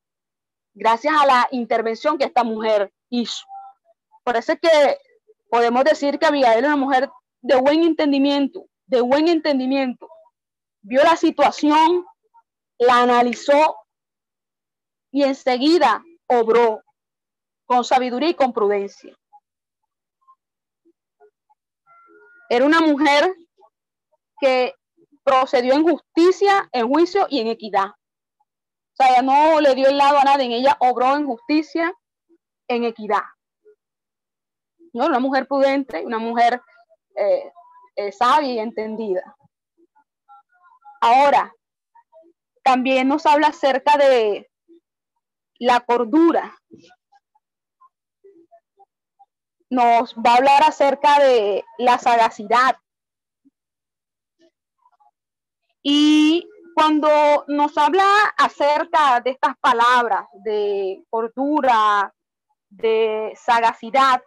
[0.74, 3.44] gracias a la intervención que esta mujer hizo.
[4.24, 4.98] Por eso es que
[5.50, 7.10] podemos decir que Abigail es una mujer
[7.42, 10.08] de buen entendimiento, de buen entendimiento.
[10.80, 12.04] Vio la situación,
[12.78, 13.76] la analizó
[15.10, 16.82] y enseguida obró
[17.72, 19.16] con sabiduría y con prudencia.
[22.50, 23.34] Era una mujer
[24.38, 24.74] que
[25.24, 27.86] procedió en justicia, en juicio y en equidad.
[27.86, 31.94] O sea, ella no le dio el lado a nadie, ella obró en justicia,
[32.68, 33.22] en equidad.
[34.92, 35.06] ¿No?
[35.06, 36.60] Una mujer prudente, una mujer
[37.16, 37.50] eh,
[37.96, 39.34] eh, sabia y entendida.
[41.00, 41.54] Ahora,
[42.62, 44.50] también nos habla acerca de
[45.58, 46.54] la cordura.
[49.72, 52.76] Nos va a hablar acerca de la sagacidad.
[55.82, 57.08] Y cuando
[57.48, 58.04] nos habla
[58.36, 62.14] acerca de estas palabras de cordura,
[62.68, 64.22] de sagacidad,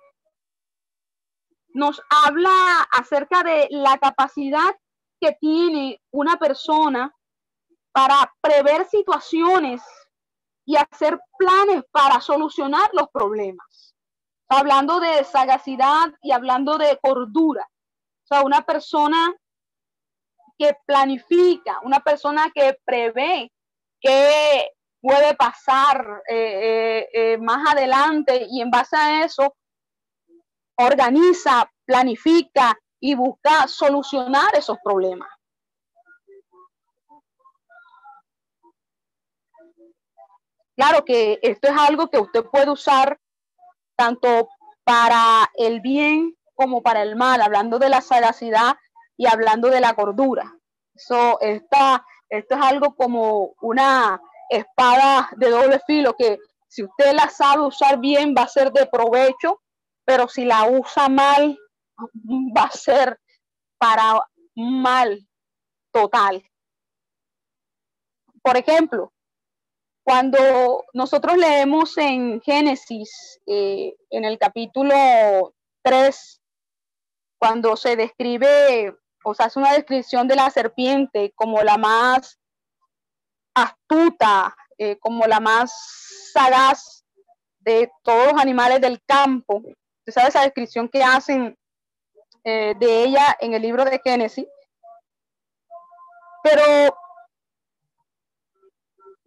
[1.76, 4.76] nos habla acerca de la capacidad
[5.22, 7.14] que tiene una persona
[7.92, 9.84] para prever situaciones
[10.66, 13.95] y hacer planes para solucionar los problemas.
[14.50, 17.68] Hablando de sagacidad y hablando de cordura.
[18.24, 19.34] O sea, una persona
[20.58, 23.52] que planifica, una persona que prevé
[24.00, 24.70] qué
[25.02, 29.56] puede pasar eh, eh, eh, más adelante y en base a eso
[30.78, 35.30] organiza, planifica y busca solucionar esos problemas.
[40.76, 43.18] Claro que esto es algo que usted puede usar
[43.96, 44.50] tanto
[44.84, 48.76] para el bien como para el mal, hablando de la sagacidad
[49.18, 50.56] y hablando de la cordura.
[50.94, 57.30] Eso está, esto es algo como una espada de doble filo que si usted la
[57.30, 59.62] sabe usar bien va a ser de provecho,
[60.06, 61.58] pero si la usa mal
[62.58, 63.20] va a ser
[63.78, 64.22] para
[64.56, 65.28] mal
[65.92, 66.44] total.
[68.42, 69.12] Por ejemplo,
[70.06, 74.94] cuando nosotros leemos en Génesis, eh, en el capítulo
[75.82, 76.42] 3,
[77.40, 82.40] cuando se describe, o sea, hace una descripción de la serpiente como la más
[83.56, 85.74] astuta, eh, como la más
[86.32, 87.04] sagaz
[87.58, 89.56] de todos los animales del campo.
[89.56, 91.58] Usted sabe esa descripción que hacen
[92.44, 94.46] eh, de ella en el libro de Génesis.
[96.44, 96.96] Pero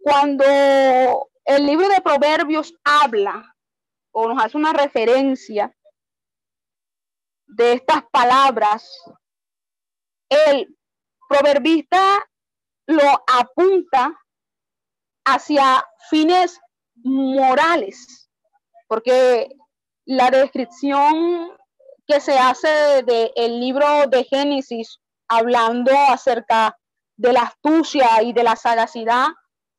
[0.09, 3.55] cuando el libro de Proverbios habla
[4.11, 5.71] o nos hace una referencia
[7.45, 8.91] de estas palabras,
[10.29, 10.75] el
[11.27, 12.27] proverbista
[12.87, 14.19] lo apunta
[15.25, 16.59] hacia fines
[16.95, 18.31] morales,
[18.87, 19.47] porque
[20.05, 21.55] la descripción
[22.07, 26.75] que se hace del libro de Génesis, hablando acerca
[27.15, 29.27] de la astucia y de la sagacidad,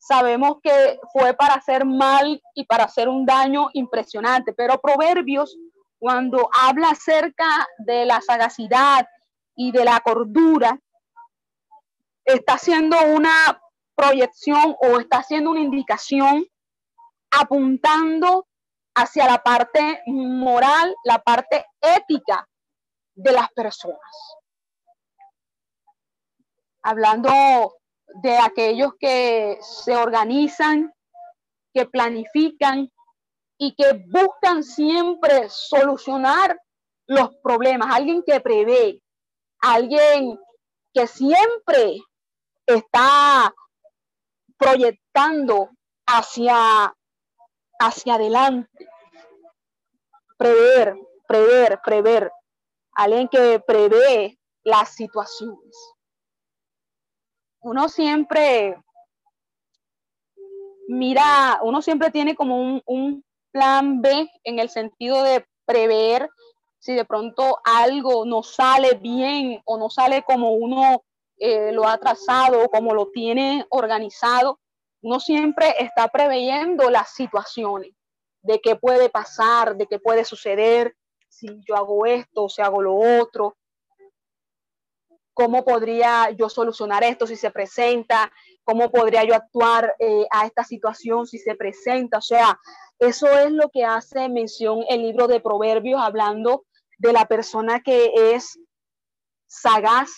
[0.01, 5.57] sabemos que fue para hacer mal y para hacer un daño impresionante, pero Proverbios,
[5.99, 9.07] cuando habla acerca de la sagacidad
[9.55, 10.81] y de la cordura,
[12.25, 13.61] está haciendo una
[13.95, 16.47] proyección o está haciendo una indicación
[17.31, 18.49] apuntando
[18.95, 22.49] hacia la parte moral, la parte ética
[23.15, 24.01] de las personas.
[26.83, 27.80] Hablando
[28.23, 30.93] de aquellos que se organizan,
[31.73, 32.91] que planifican
[33.59, 36.59] y que buscan siempre solucionar
[37.07, 39.01] los problemas, alguien que prevé,
[39.61, 40.39] alguien
[40.93, 41.99] que siempre
[42.67, 43.53] está
[44.57, 45.71] proyectando
[46.07, 46.95] hacia,
[47.79, 48.89] hacia adelante.
[50.37, 50.97] Prever,
[51.27, 52.33] prever, prever.
[52.95, 55.95] Alguien que prevé las situaciones.
[57.63, 58.77] Uno siempre
[60.91, 66.31] mira, uno siempre tiene como un, plan B en el sentido de prever
[66.79, 71.03] si de pronto algo no sale bien o no sale como uno
[71.37, 74.61] eh, lo ha trazado o como lo tiene organizado,
[75.03, 77.91] uno siempre está preveyendo las situaciones
[78.43, 80.95] de qué puede pasar, de qué puede suceder,
[81.29, 83.57] si yo hago esto, si hago lo otro,
[85.41, 88.31] cómo podría yo solucionar esto si se presenta,
[88.63, 92.19] cómo podría yo actuar eh, a esta situación si se presenta.
[92.19, 92.61] O sea,
[92.99, 96.67] eso es lo que hace mención el libro de Proverbios hablando
[96.99, 98.61] de la persona que es
[99.47, 100.11] sagaz,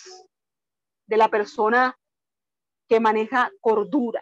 [1.07, 1.97] de la persona
[2.89, 4.21] que maneja cordura.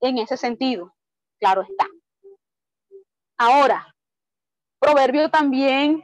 [0.00, 0.92] En ese sentido,
[1.38, 1.86] claro está.
[3.38, 3.94] Ahora,
[4.80, 6.02] Proverbio también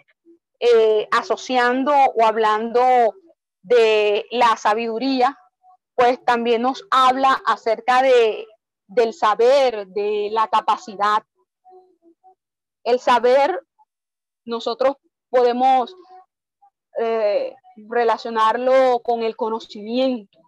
[0.61, 3.13] eh, asociando o hablando
[3.67, 5.37] de la sabiduría,
[5.97, 8.47] pues también nos habla acerca de,
[8.87, 11.25] del saber, de la capacidad.
[12.85, 13.61] El saber,
[14.45, 14.97] nosotros
[15.31, 15.97] podemos
[17.01, 17.55] eh,
[17.89, 20.39] relacionarlo con el conocimiento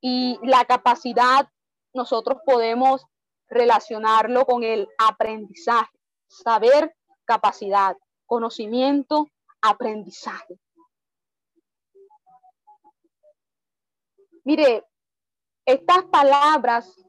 [0.00, 1.48] y la capacidad
[1.92, 3.06] nosotros podemos
[3.48, 5.96] relacionarlo con el aprendizaje,
[6.26, 6.96] saber,
[7.26, 7.96] capacidad,
[8.26, 9.28] conocimiento,
[9.60, 10.58] aprendizaje.
[14.44, 14.84] Mire,
[15.66, 17.02] estas palabras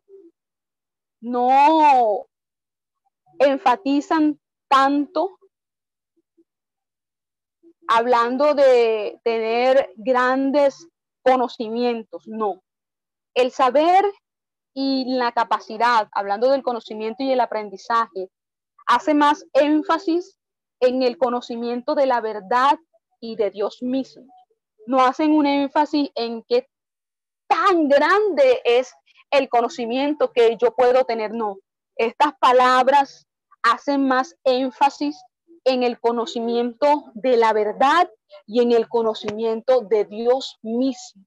[1.19, 2.27] no
[3.39, 5.37] enfatizan tanto
[7.87, 10.87] hablando de tener grandes
[11.23, 12.63] conocimientos, no.
[13.33, 14.05] El saber
[14.73, 18.29] y la capacidad, hablando del conocimiento y el aprendizaje,
[18.87, 20.37] hace más énfasis
[20.79, 22.77] en el conocimiento de la verdad
[23.19, 24.25] y de Dios mismo.
[24.87, 26.67] No hacen un énfasis en qué
[27.47, 28.93] tan grande es
[29.31, 31.57] el conocimiento que yo puedo tener, no.
[31.95, 33.27] Estas palabras
[33.63, 35.21] hacen más énfasis
[35.63, 38.09] en el conocimiento de la verdad
[38.45, 41.25] y en el conocimiento de Dios mismo.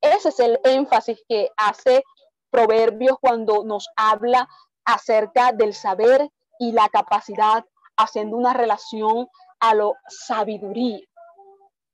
[0.00, 2.04] Ese es el énfasis que hace
[2.50, 4.48] Proverbios cuando nos habla
[4.84, 6.30] acerca del saber
[6.60, 7.64] y la capacidad,
[7.96, 9.26] haciendo una relación
[9.58, 11.00] a lo sabiduría,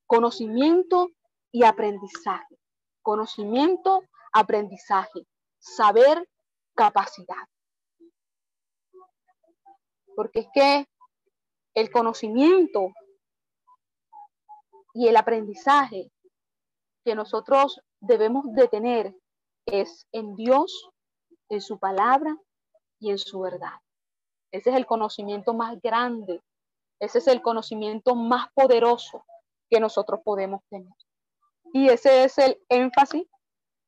[0.07, 1.09] conocimiento
[1.51, 2.60] y aprendizaje.
[3.03, 5.27] Conocimiento, aprendizaje,
[5.59, 6.29] saber,
[6.75, 7.49] capacidad.
[10.15, 10.89] Porque es que
[11.75, 12.93] el conocimiento
[14.95, 16.11] y el aprendizaje
[17.05, 19.15] que nosotros debemos de tener
[19.67, 20.91] es en Dios,
[21.49, 22.37] en su palabra
[22.99, 23.79] y en su verdad.
[24.53, 26.43] Ese es el conocimiento más grande,
[26.99, 29.25] ese es el conocimiento más poderoso
[29.71, 30.93] que nosotros podemos tener.
[31.73, 33.27] Y ese es el énfasis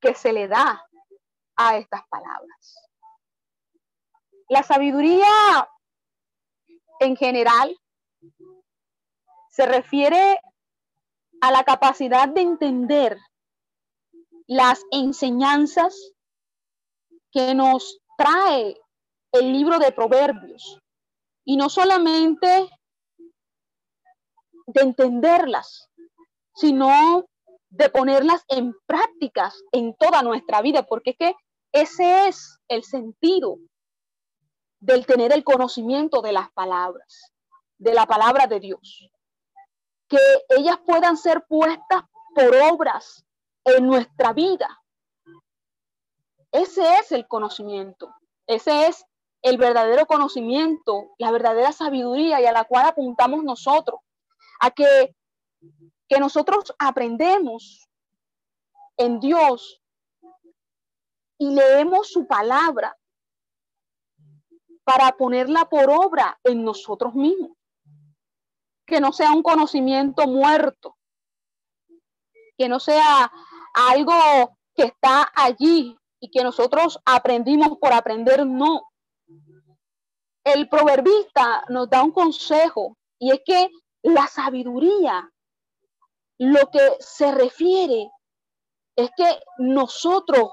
[0.00, 0.86] que se le da
[1.56, 2.88] a estas palabras.
[4.48, 5.68] La sabiduría
[7.00, 7.76] en general
[9.50, 10.40] se refiere
[11.40, 13.18] a la capacidad de entender
[14.46, 16.12] las enseñanzas
[17.32, 18.80] que nos trae
[19.32, 20.78] el libro de Proverbios.
[21.44, 22.68] Y no solamente
[24.66, 25.88] de entenderlas,
[26.54, 27.24] sino
[27.72, 31.34] de ponerlas en prácticas en toda nuestra vida, porque es que
[31.72, 33.56] ese es el sentido
[34.78, 37.32] del tener el conocimiento de las palabras,
[37.78, 39.08] de la palabra de Dios.
[40.06, 40.18] Que
[40.50, 42.02] ellas puedan ser puestas
[42.34, 43.24] por obras
[43.64, 44.68] en nuestra vida.
[46.50, 48.14] Ese es el conocimiento,
[48.46, 49.06] ese es
[49.40, 53.98] el verdadero conocimiento, la verdadera sabiduría y a la cual apuntamos nosotros,
[54.60, 55.16] a que,
[56.08, 57.88] que nosotros aprendemos
[58.96, 59.82] en Dios
[61.38, 62.96] y leemos su palabra
[64.84, 67.52] para ponerla por obra en nosotros mismos.
[68.86, 70.96] Que no sea un conocimiento muerto,
[72.58, 73.32] que no sea
[73.74, 78.92] algo que está allí y que nosotros aprendimos por aprender, no.
[80.44, 83.70] El proverbista nos da un consejo y es que
[84.02, 85.31] la sabiduría,
[86.42, 88.10] lo que se refiere
[88.96, 90.50] es que nosotros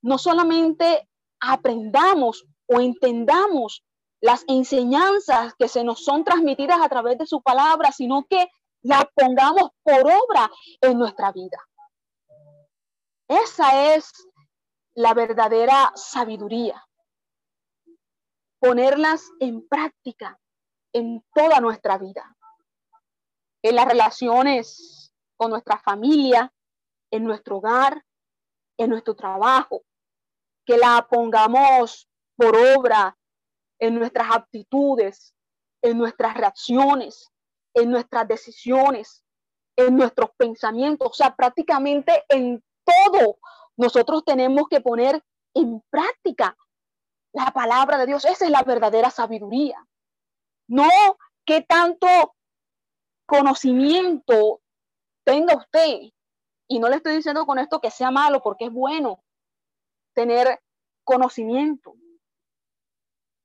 [0.00, 1.08] no solamente
[1.40, 3.82] aprendamos o entendamos
[4.20, 8.46] las enseñanzas que se nos son transmitidas a través de su palabra, sino que
[8.82, 10.48] la pongamos por obra
[10.80, 11.58] en nuestra vida.
[13.26, 14.12] Esa es
[14.94, 16.80] la verdadera sabiduría.
[18.60, 20.38] Ponerlas en práctica
[20.92, 22.36] en toda nuestra vida.
[23.62, 24.93] En las relaciones
[25.36, 26.52] con nuestra familia,
[27.10, 28.04] en nuestro hogar,
[28.78, 29.82] en nuestro trabajo.
[30.66, 33.16] Que la pongamos por obra
[33.78, 35.34] en nuestras actitudes,
[35.82, 37.30] en nuestras reacciones,
[37.74, 39.24] en nuestras decisiones,
[39.76, 43.38] en nuestros pensamientos, o sea, prácticamente en todo
[43.76, 45.22] nosotros tenemos que poner
[45.54, 46.56] en práctica
[47.32, 48.24] la palabra de Dios.
[48.24, 49.84] Esa es la verdadera sabiduría.
[50.68, 50.88] No
[51.44, 52.06] que tanto
[53.26, 54.60] conocimiento
[55.24, 56.10] tenga usted.
[56.68, 59.22] Y no le estoy diciendo con esto que sea malo, porque es bueno
[60.14, 60.60] tener
[61.04, 61.94] conocimiento.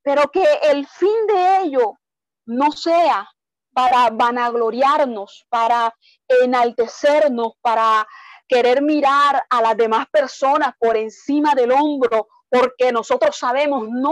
[0.02, 1.98] Pero que el fin de ello
[2.46, 3.28] no sea
[3.72, 5.94] para vanagloriarnos, para
[6.28, 8.06] enaltecernos, para
[8.48, 14.10] querer mirar a las demás personas por encima del hombro, porque nosotros sabemos, no,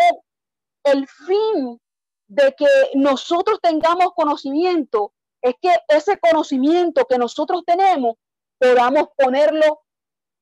[0.85, 1.81] el fin
[2.29, 5.13] de que nosotros tengamos conocimiento
[5.43, 8.17] es que ese conocimiento que nosotros tenemos
[8.59, 9.83] podamos ponerlo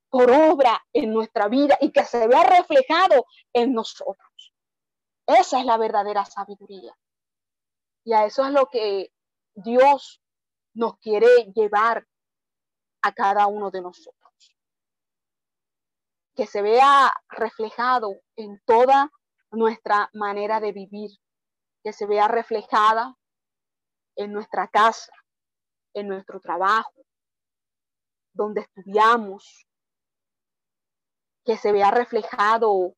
[0.09, 4.55] por obra en nuestra vida y que se vea reflejado en nosotros.
[5.27, 6.97] Esa es la verdadera sabiduría.
[8.05, 9.13] Y a eso es lo que
[9.55, 10.23] Dios
[10.75, 12.07] nos quiere llevar
[13.03, 14.57] a cada uno de nosotros.
[16.35, 19.11] Que se vea reflejado en toda
[19.51, 21.11] nuestra manera de vivir,
[21.83, 23.17] que se vea reflejada
[24.17, 25.13] en nuestra casa,
[25.95, 27.05] en nuestro trabajo,
[28.33, 29.67] donde estudiamos,
[31.45, 32.97] que se vea reflejado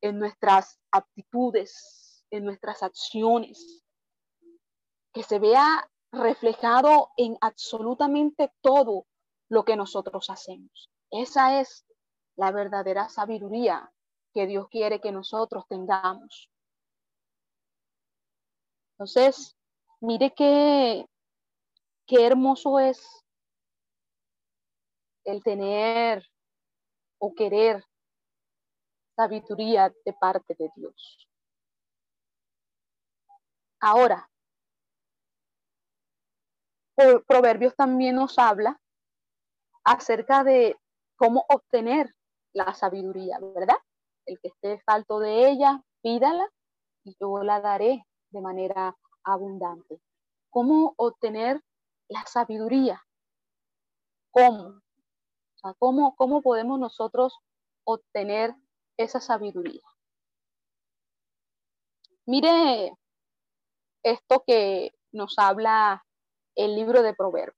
[0.00, 3.84] en nuestras actitudes, en nuestras acciones,
[5.12, 9.06] que se vea reflejado en absolutamente todo
[9.48, 10.90] lo que nosotros hacemos.
[11.10, 11.86] Esa es
[12.36, 13.92] la verdadera sabiduría
[14.34, 16.50] que Dios quiere que nosotros tengamos.
[18.92, 19.55] Entonces,
[20.06, 21.04] mire qué,
[22.06, 23.24] qué hermoso es
[25.24, 26.24] el tener
[27.18, 27.84] o querer
[29.16, 31.28] sabiduría de parte de Dios.
[33.80, 34.30] Ahora,
[37.26, 38.80] Proverbios también nos habla
[39.84, 40.76] acerca de
[41.16, 42.14] cómo obtener
[42.52, 43.78] la sabiduría, ¿verdad?
[44.24, 46.48] El que esté falto de ella, pídala
[47.04, 48.96] y yo la daré de manera
[49.26, 50.00] abundante.
[50.50, 51.60] ¿Cómo obtener
[52.08, 53.02] la sabiduría?
[54.30, 54.80] ¿Cómo?
[55.78, 57.38] ¿cómo, ¿Cómo podemos nosotros
[57.84, 58.54] obtener
[58.96, 59.82] esa sabiduría?
[62.26, 62.96] Mire
[64.02, 66.04] esto que nos habla
[66.54, 67.56] el libro de Proverbios.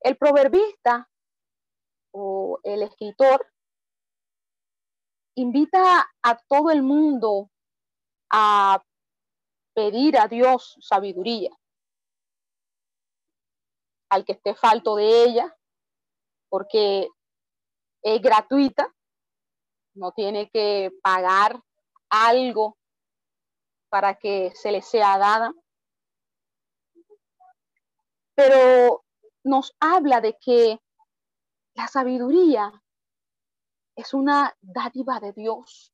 [0.00, 1.08] El proverbista
[2.12, 3.46] o el escritor
[5.36, 7.50] invita a todo el mundo
[8.30, 8.82] a
[9.74, 11.50] pedir a Dios sabiduría.
[14.10, 15.56] Al que esté falto de ella,
[16.48, 17.08] porque
[18.02, 18.94] es gratuita,
[19.94, 21.60] no tiene que pagar
[22.10, 22.76] algo
[23.88, 25.52] para que se le sea dada
[28.34, 29.04] pero
[29.44, 30.78] nos habla de que
[31.74, 32.82] la sabiduría
[33.96, 35.93] es una dádiva de Dios,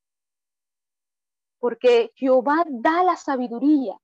[1.61, 3.95] porque Jehová da la sabiduría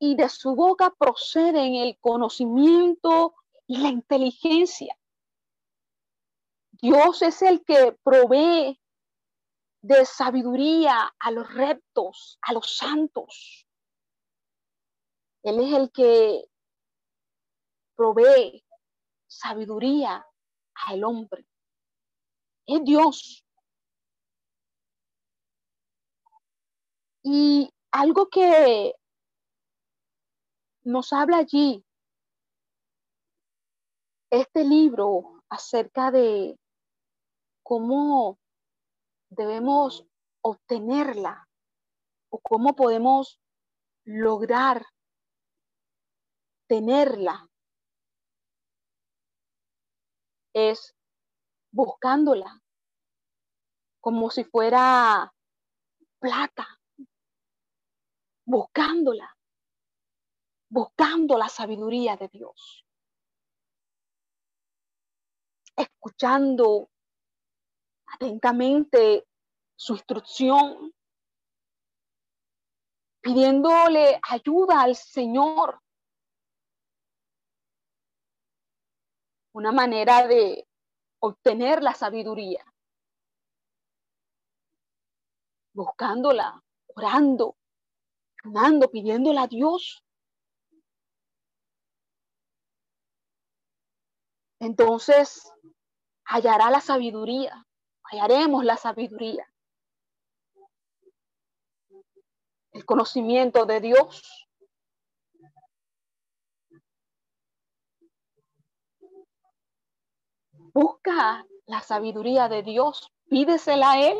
[0.00, 3.36] y de su boca proceden el conocimiento
[3.68, 4.98] y la inteligencia.
[6.72, 8.76] Dios es el que provee
[9.82, 13.68] de sabiduría a los rectos, a los santos.
[15.44, 16.44] Él es el que
[17.94, 18.64] provee
[19.28, 20.26] sabiduría
[20.88, 21.46] al hombre.
[22.66, 23.44] Es Dios.
[27.22, 28.94] Y algo que
[30.84, 31.84] nos habla allí,
[34.30, 36.58] este libro acerca de
[37.62, 38.38] cómo
[39.30, 40.04] debemos
[40.42, 41.48] obtenerla
[42.30, 43.38] o cómo podemos
[44.04, 44.84] lograr
[46.66, 47.48] tenerla
[50.54, 50.94] es
[51.70, 52.60] buscándola
[54.00, 55.32] como si fuera
[56.18, 56.66] plata,
[58.52, 59.34] buscándola,
[60.68, 62.86] buscando la sabiduría de Dios,
[65.74, 66.90] escuchando
[68.04, 69.26] atentamente
[69.74, 70.92] su instrucción,
[73.22, 75.80] pidiéndole ayuda al Señor.
[79.54, 80.68] Una manera de
[81.20, 82.62] obtener la sabiduría,
[85.72, 87.56] buscándola, orando,
[88.44, 90.04] orando, pidiéndola a Dios.
[94.58, 95.50] Entonces,
[96.24, 97.66] hallará la sabiduría,
[98.04, 99.46] hallaremos la sabiduría.
[102.72, 104.48] El conocimiento de Dios.
[110.72, 114.18] Busca la sabiduría de Dios, pídesela a Él.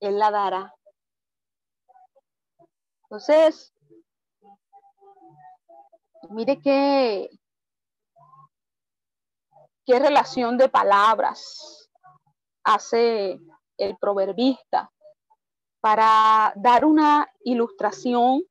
[0.00, 0.74] Él la dará.
[3.04, 3.74] Entonces,
[6.30, 7.28] mire qué,
[9.84, 11.90] qué relación de palabras
[12.64, 13.40] hace
[13.76, 14.90] el proverbista
[15.80, 18.42] para dar una ilustración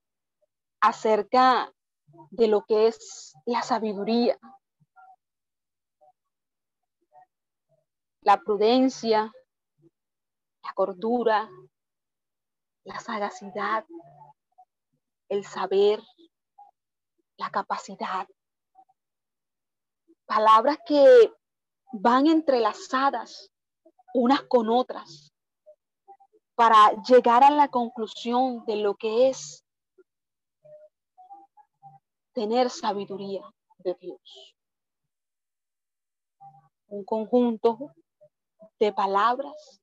[0.80, 1.72] acerca
[2.30, 4.38] de lo que es la sabiduría,
[8.22, 9.32] la prudencia,
[10.70, 11.50] la cordura,
[12.84, 13.84] la sagacidad,
[15.28, 16.00] el saber,
[17.36, 18.28] la capacidad.
[20.26, 21.32] Palabras que
[21.92, 23.50] van entrelazadas
[24.14, 25.32] unas con otras
[26.54, 29.64] para llegar a la conclusión de lo que es
[32.32, 33.42] tener sabiduría
[33.78, 34.54] de Dios.
[36.86, 37.92] Un conjunto
[38.78, 39.79] de palabras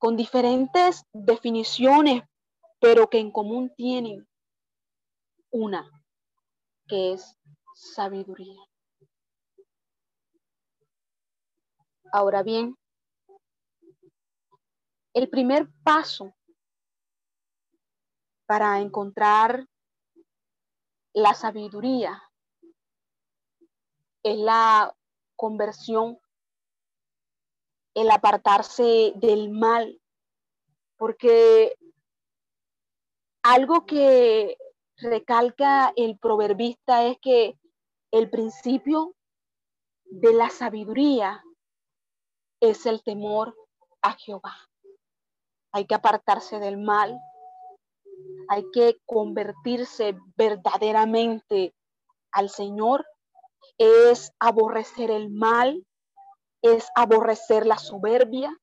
[0.00, 2.22] con diferentes definiciones,
[2.80, 4.26] pero que en común tienen
[5.50, 5.90] una,
[6.88, 7.36] que es
[7.74, 8.58] sabiduría.
[12.12, 12.74] Ahora bien,
[15.12, 16.34] el primer paso
[18.46, 19.66] para encontrar
[21.12, 22.22] la sabiduría
[24.22, 24.96] es la
[25.36, 26.18] conversión,
[27.94, 30.00] el apartarse del mal,
[30.96, 31.76] porque
[33.42, 34.56] algo que
[34.96, 37.58] recalca el proverbista es que
[38.10, 39.14] el principio
[40.04, 41.42] de la sabiduría
[42.60, 43.56] es el temor
[44.02, 44.56] a Jehová.
[45.72, 47.18] Hay que apartarse del mal,
[48.48, 51.74] hay que convertirse verdaderamente
[52.32, 53.06] al Señor,
[53.78, 55.86] es aborrecer el mal,
[56.62, 58.56] es aborrecer la soberbia,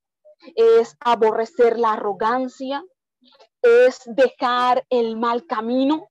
[0.56, 2.84] es aborrecer la arrogancia,
[3.62, 6.10] es dejar el mal camino.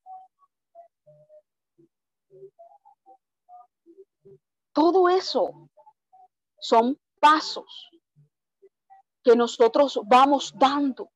[4.73, 5.71] Todo eso
[6.59, 7.89] son pasos
[9.23, 11.11] que nosotros vamos dando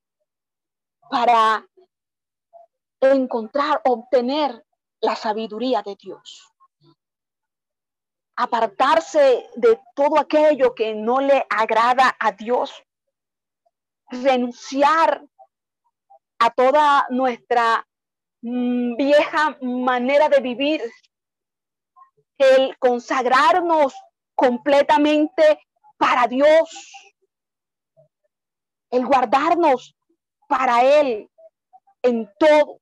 [1.10, 1.66] para
[3.00, 4.64] encontrar, obtener
[5.00, 6.49] la sabiduría de Dios.
[8.42, 12.72] Apartarse de todo aquello que no le agrada a Dios.
[14.08, 15.22] Renunciar
[16.38, 17.86] a toda nuestra
[18.40, 20.80] mm, vieja manera de vivir.
[22.38, 23.92] El consagrarnos
[24.34, 25.60] completamente
[25.98, 26.94] para Dios,
[28.90, 29.94] el guardarnos
[30.48, 31.28] para Él
[32.02, 32.80] en todo,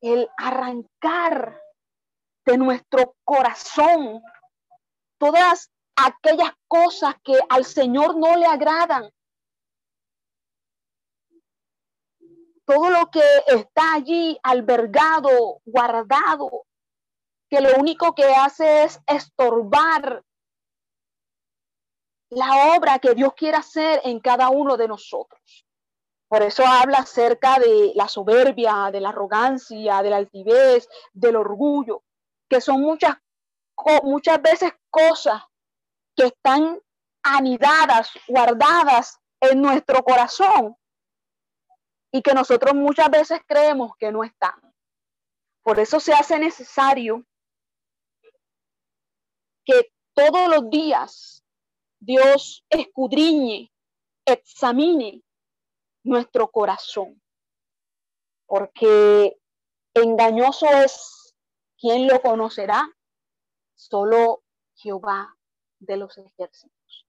[0.00, 1.62] el arrancar
[2.44, 4.22] de nuestro corazón
[5.18, 9.10] todas aquellas cosas que al Señor no le agradan.
[12.64, 16.66] Todo lo que está allí albergado, guardado,
[17.48, 20.24] que lo único que hace es estorbar
[22.30, 25.66] la obra que Dios quiere hacer en cada uno de nosotros.
[26.28, 32.04] Por eso habla acerca de la soberbia, de la arrogancia, de la altivez, del orgullo,
[32.50, 33.16] que son muchas,
[34.02, 35.40] muchas veces cosas
[36.16, 36.80] que están
[37.22, 40.76] anidadas, guardadas en nuestro corazón
[42.12, 44.60] y que nosotros muchas veces creemos que no están.
[45.62, 47.24] Por eso se hace necesario
[49.64, 51.44] que todos los días
[52.00, 53.70] Dios escudriñe,
[54.24, 55.22] examine
[56.02, 57.22] nuestro corazón,
[58.46, 59.38] porque
[59.94, 61.19] engañoso es
[61.80, 62.88] quien lo conocerá,
[63.74, 64.42] solo
[64.76, 65.34] Jehová
[65.78, 67.06] de los ejércitos.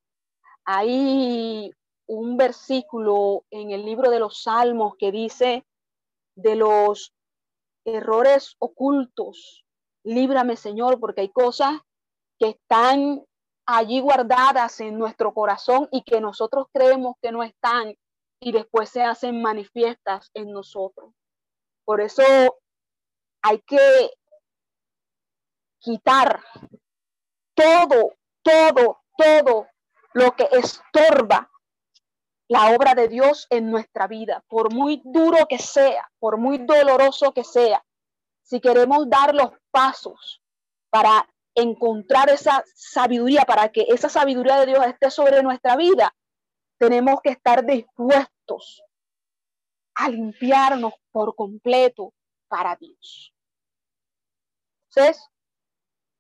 [0.64, 1.72] Hay
[2.08, 5.66] un versículo en el libro de los Salmos que dice
[6.36, 7.14] de los
[7.86, 9.66] errores ocultos,
[10.04, 11.82] líbrame Señor, porque hay cosas
[12.40, 13.24] que están
[13.66, 17.96] allí guardadas en nuestro corazón y que nosotros creemos que no están
[18.40, 21.14] y después se hacen manifiestas en nosotros.
[21.86, 22.24] Por eso
[23.42, 24.12] hay que
[25.82, 26.44] quitar
[27.54, 28.14] todo,
[28.44, 29.68] todo, todo
[30.14, 31.50] lo que estorba
[32.48, 37.32] la obra de Dios en nuestra vida, por muy duro que sea, por muy doloroso
[37.34, 37.82] que sea,
[38.44, 40.42] si queremos dar los pasos
[40.90, 46.14] para encontrar esa sabiduría, para que esa sabiduría de Dios esté sobre nuestra vida,
[46.78, 48.84] tenemos que estar dispuestos
[49.96, 52.14] a limpiarnos por completo
[52.50, 53.34] para Dios.
[54.90, 55.31] Entonces,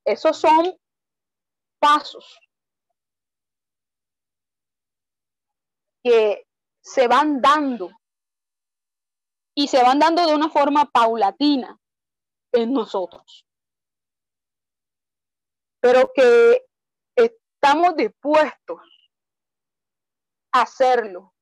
[0.05, 0.77] esos son
[1.79, 2.39] pasos
[6.03, 6.47] que
[6.83, 7.91] se van dando
[9.55, 11.79] y se van dando de una forma paulatina
[12.51, 13.45] en nosotros.
[15.79, 16.65] Pero que
[17.15, 18.81] estamos dispuestos
[20.53, 21.33] a hacerlo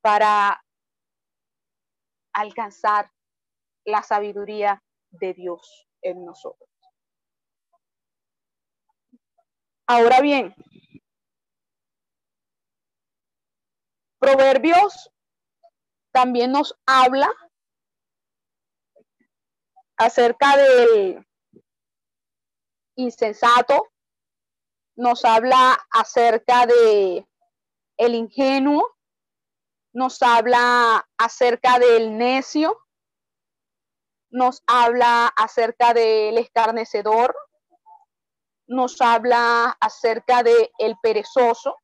[0.00, 0.62] para
[2.32, 3.10] alcanzar
[3.84, 6.68] la sabiduría de Dios en nosotros.
[9.86, 10.54] Ahora bien,
[14.18, 15.10] Proverbios
[16.12, 17.30] también nos habla
[19.96, 21.24] acerca del
[22.96, 23.88] insensato,
[24.96, 27.26] nos habla acerca de
[27.96, 28.96] el ingenuo,
[29.92, 32.78] nos habla acerca del necio,
[34.30, 37.34] nos habla acerca del escarnecedor,
[38.66, 41.76] nos habla acerca de el perezoso,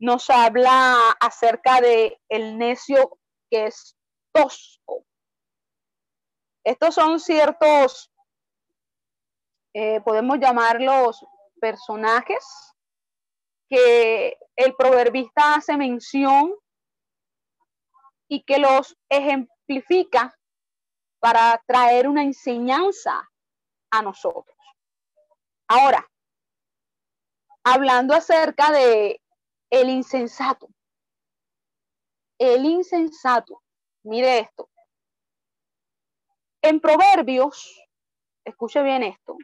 [0.00, 3.18] nos habla acerca de el necio
[3.50, 3.96] que es
[4.32, 5.04] tosco.
[6.64, 8.12] Estos son ciertos,
[9.74, 11.24] eh, podemos llamarlos
[11.60, 12.44] personajes
[13.68, 16.54] que el proverbista hace mención
[18.28, 20.37] y que los ejemplifica
[21.20, 23.28] para traer una enseñanza
[23.90, 24.56] a nosotros.
[25.66, 26.08] Ahora,
[27.64, 29.20] hablando acerca de
[29.70, 30.68] el insensato.
[32.38, 33.62] El insensato,
[34.02, 34.70] mire esto.
[36.62, 37.84] En Proverbios,
[38.44, 39.36] escuche bien esto.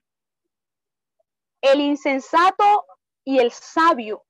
[1.61, 2.87] El insensato
[3.25, 4.25] y el sabio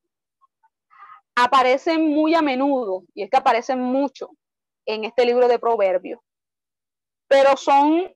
[1.34, 4.30] aparecen muy a menudo, y es que aparecen mucho
[4.86, 6.20] en este libro de Proverbios,
[7.28, 8.14] pero son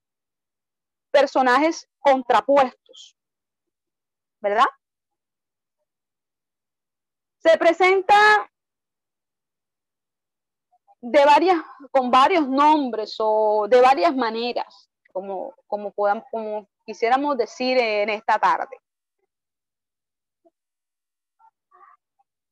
[1.11, 3.19] personajes contrapuestos.
[4.41, 4.65] ¿verdad?
[7.39, 8.51] Se presenta
[11.01, 11.59] de varias,
[11.91, 18.39] con varios nombres o de varias maneras, como, como, podamos, como quisiéramos decir en esta
[18.39, 18.77] tarde.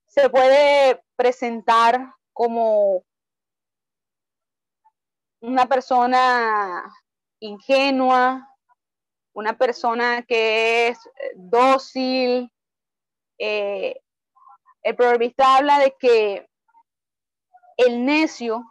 [0.07, 3.03] Se puede presentar como
[5.41, 6.93] una persona
[7.41, 8.49] ingenua,
[9.35, 12.51] una persona que es eh, dócil.
[13.39, 14.01] Eh,
[14.83, 16.49] el proverbista habla de que
[17.77, 18.65] el necio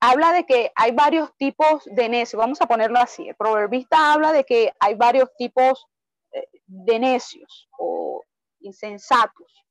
[0.00, 3.28] habla de que hay varios tipos de necio, vamos a ponerlo así.
[3.28, 5.86] El proverbista habla de que hay varios tipos
[6.32, 8.22] eh, de necios o
[8.60, 9.64] insensatos.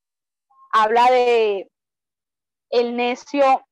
[0.72, 1.72] Habla de
[2.70, 3.66] el necio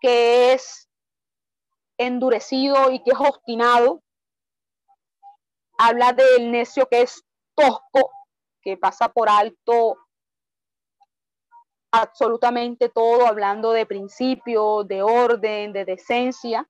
[0.00, 0.88] que es
[1.98, 4.02] endurecido y que es obstinado.
[5.78, 7.24] Habla del necio que es
[7.54, 8.10] tosco,
[8.62, 9.96] que pasa por alto
[11.90, 16.68] absolutamente todo, hablando de principio, de orden, de decencia.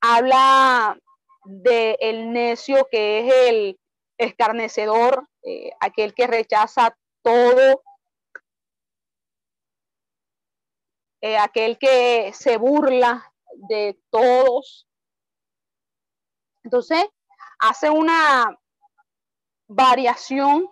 [0.00, 0.98] Habla
[1.44, 3.80] del el necio que es el
[4.18, 7.82] escarnecedor, eh, aquel que rechaza todo,
[11.26, 13.32] eh, aquel que se burla
[13.68, 14.86] de todos.
[16.62, 17.04] Entonces,
[17.58, 18.56] hace una
[19.66, 20.70] variación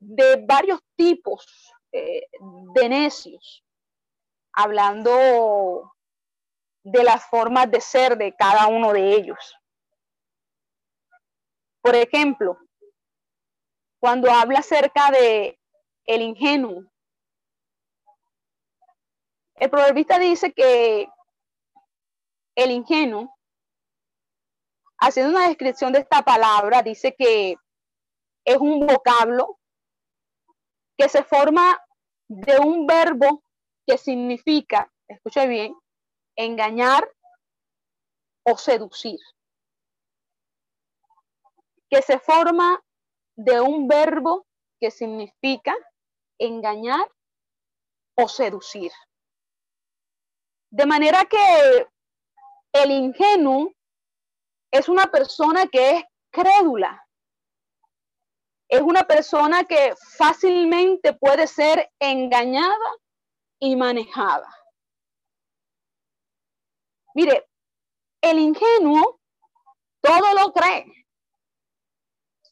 [0.00, 2.26] de varios tipos eh,
[2.74, 3.64] de necios,
[4.52, 5.94] hablando
[6.82, 9.56] de las formas de ser de cada uno de ellos.
[11.80, 12.58] Por ejemplo,
[14.00, 15.60] cuando habla acerca de
[16.06, 16.90] el ingenuo,
[19.60, 21.08] el proverbista dice que
[22.54, 23.36] el ingenuo,
[24.98, 27.56] haciendo una descripción de esta palabra, dice que
[28.44, 29.58] es un vocablo
[30.96, 31.80] que se forma
[32.28, 33.42] de un verbo
[33.86, 35.74] que significa, escuche bien,
[36.36, 37.10] engañar
[38.44, 39.18] o seducir.
[41.90, 42.82] Que se forma
[43.36, 44.46] de un verbo
[44.80, 45.74] que significa
[46.38, 47.10] engañar
[48.16, 48.92] o seducir.
[50.70, 51.88] De manera que
[52.72, 53.72] el ingenuo
[54.70, 57.04] es una persona que es crédula.
[58.68, 62.76] Es una persona que fácilmente puede ser engañada
[63.58, 64.54] y manejada.
[67.14, 67.48] Mire,
[68.20, 69.20] el ingenuo
[70.00, 71.06] todo lo cree.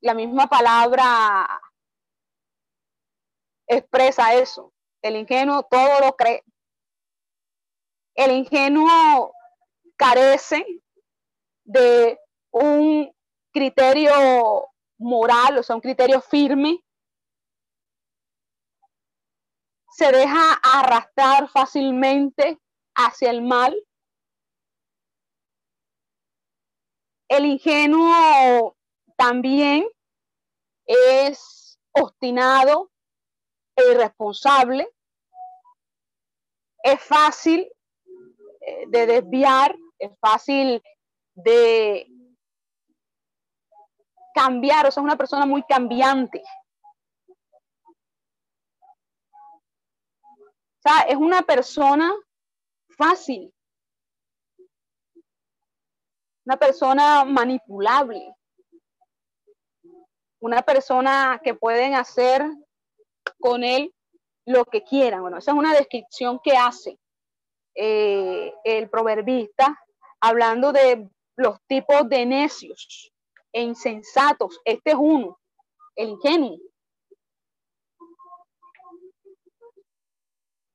[0.01, 1.61] La misma palabra
[3.67, 4.73] expresa eso.
[5.03, 6.43] El ingenuo todo lo cree.
[8.17, 9.35] El ingenuo
[9.97, 10.65] carece
[11.65, 12.19] de
[12.51, 13.15] un
[13.53, 16.83] criterio moral, o sea, un criterio firme.
[19.91, 22.59] Se deja arrastrar fácilmente
[22.95, 23.77] hacia el mal.
[27.29, 28.77] El ingenuo
[29.17, 29.87] también
[30.87, 32.91] es obstinado
[33.77, 34.89] e irresponsable.
[36.83, 37.71] Es fácil
[38.89, 40.83] de desviar, es fácil
[41.35, 42.09] de
[44.35, 46.43] cambiar, o sea, es una persona muy cambiante.
[50.79, 52.15] O sea, es una persona
[52.97, 53.53] fácil,
[56.45, 58.35] una persona manipulable,
[60.41, 62.47] una persona que pueden hacer
[63.41, 63.93] con él
[64.45, 65.23] lo que quieran.
[65.23, 66.99] Bueno, esa es una descripción que hace
[67.77, 69.79] eh, el proverbista
[70.21, 73.13] hablando de los tipos de necios
[73.53, 74.61] e insensatos.
[74.65, 75.39] Este es uno,
[75.95, 76.59] el ingenuo.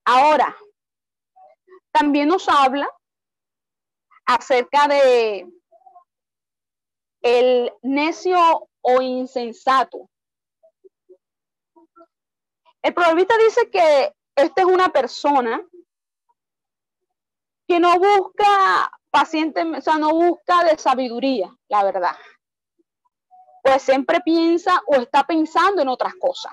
[0.05, 0.55] Ahora,
[1.91, 2.89] también nos habla
[4.25, 5.47] acerca de
[7.21, 10.09] el necio o insensato.
[12.81, 15.63] El proverbista dice que esta es una persona
[17.71, 22.17] que no busca paciente, o sea, no busca de sabiduría, la verdad.
[23.63, 26.51] Pues siempre piensa o está pensando en otras cosas.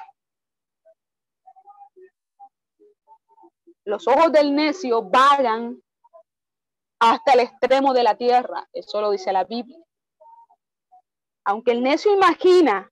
[3.84, 5.82] Los ojos del necio vagan
[7.00, 9.84] hasta el extremo de la tierra, eso lo dice la Biblia.
[11.46, 12.88] Aunque el necio imagina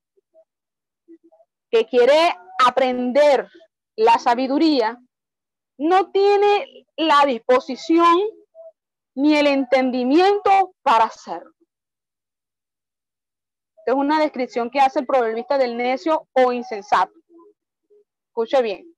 [1.71, 3.49] que quiere aprender
[3.95, 4.99] la sabiduría,
[5.79, 8.19] no tiene la disposición
[9.15, 11.53] ni el entendimiento para hacerlo.
[13.85, 17.13] Es una descripción que hace el proverbista del necio o insensato.
[18.29, 18.97] Escuche bien.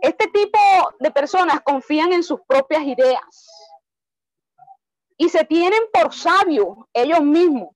[0.00, 0.58] Este tipo
[1.00, 3.74] de personas confían en sus propias ideas
[5.16, 7.70] y se tienen por sabios ellos mismos,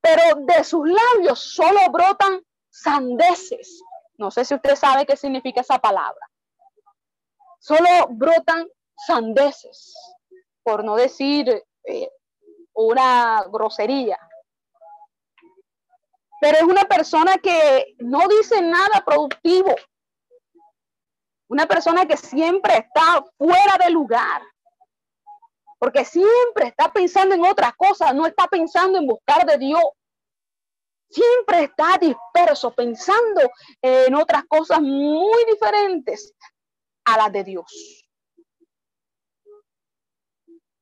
[0.00, 2.40] pero de sus labios solo brotan
[2.70, 3.82] sandeces.
[4.16, 6.26] No sé si usted sabe qué significa esa palabra.
[7.66, 9.92] Solo brotan sandeces,
[10.62, 12.08] por no decir eh,
[12.74, 14.16] una grosería.
[16.40, 19.74] Pero es una persona que no dice nada productivo.
[21.48, 24.42] Una persona que siempre está fuera de lugar.
[25.80, 29.82] Porque siempre está pensando en otras cosas, no está pensando en buscar de Dios.
[31.10, 33.40] Siempre está disperso, pensando
[33.82, 36.32] en otras cosas muy diferentes
[37.06, 38.08] a las de Dios.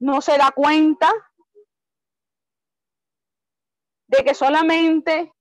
[0.01, 1.13] No se da cuenta
[4.09, 5.33] de que solamente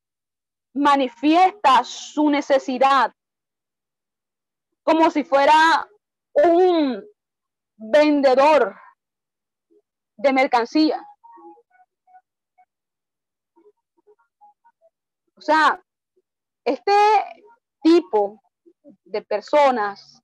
[0.73, 3.13] manifiesta su necesidad
[4.83, 5.87] como si fuera
[6.33, 7.03] un
[7.75, 8.75] vendedor
[10.17, 11.05] de mercancía.
[15.35, 15.81] O sea,
[16.65, 16.93] este
[17.81, 18.41] tipo
[19.03, 20.22] de personas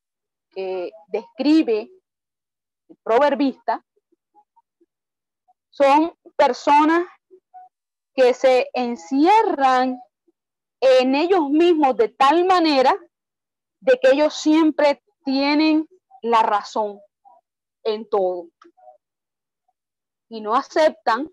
[0.49, 1.91] que describe
[2.89, 3.85] el proverbista
[5.69, 7.07] son personas
[8.13, 9.99] que se encierran
[10.81, 12.95] en ellos mismos de tal manera
[13.79, 15.87] de que ellos siempre tienen
[16.21, 16.99] la razón
[17.83, 18.49] en todo
[20.29, 21.31] y no aceptan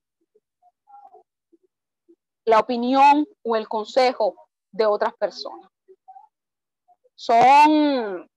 [2.44, 4.34] la opinión o el consejo
[4.70, 5.70] de otras personas.
[7.14, 8.30] Son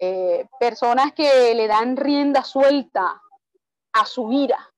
[0.00, 3.20] eh, personas que le dan rienda suelta
[3.92, 4.72] a su ira.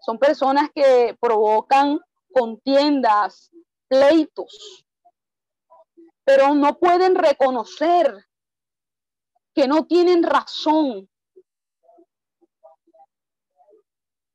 [0.00, 2.00] Son personas que provocan
[2.32, 3.50] contiendas,
[3.88, 4.84] pleitos,
[6.24, 8.26] pero no pueden reconocer
[9.54, 11.08] que no tienen razón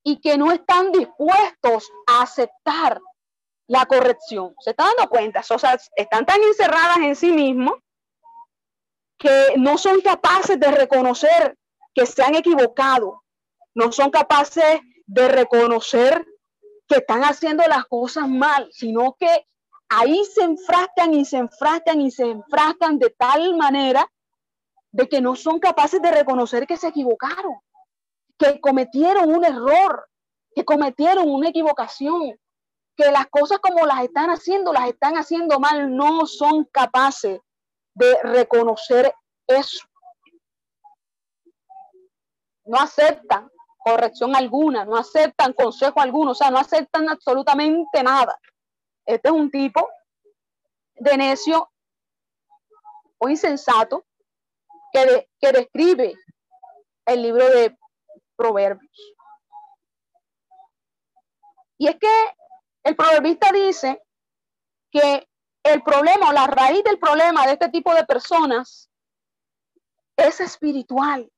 [0.04, 3.02] y que no están dispuestos a aceptar
[3.68, 4.56] la corrección.
[4.60, 5.42] ¿Se está dando cuenta?
[5.50, 7.76] O sea, están tan encerradas en sí mismos
[9.22, 11.56] que no son capaces de reconocer
[11.94, 13.24] que se han equivocado,
[13.76, 16.26] no son capaces de reconocer
[16.88, 19.46] que están haciendo las cosas mal, sino que
[19.90, 24.12] ahí se enfrascan y se enfrascan y se enfrascan de tal manera
[24.92, 27.60] de que no son capaces de reconocer que se equivocaron,
[28.40, 30.08] que cometieron un error,
[30.56, 32.40] que cometieron una equivocación,
[32.98, 37.40] que las cosas como las están haciendo, las están haciendo mal, no son capaces
[37.94, 39.14] de reconocer
[39.48, 39.86] eso.
[42.66, 43.50] No aceptan
[43.84, 48.38] corrección alguna, no aceptan consejo alguno, o sea, no aceptan absolutamente nada.
[49.06, 49.90] Este es un tipo
[50.96, 51.70] de necio
[53.18, 54.06] o insensato
[54.94, 56.16] que, que describe
[57.06, 57.76] el libro de
[58.36, 59.16] Proverbios.
[61.78, 62.36] Y es que
[62.84, 64.04] el proverbista dice
[64.92, 65.28] que
[65.64, 68.90] el problema o la raíz del problema de este tipo de personas
[70.18, 71.32] es espiritual.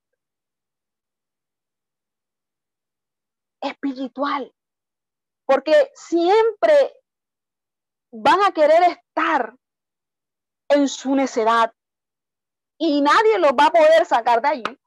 [3.61, 4.53] Espiritual.
[5.45, 6.93] Porque siempre
[8.11, 9.55] van a querer estar
[10.69, 11.73] en su necedad
[12.77, 14.79] y nadie los va a poder sacar de allí.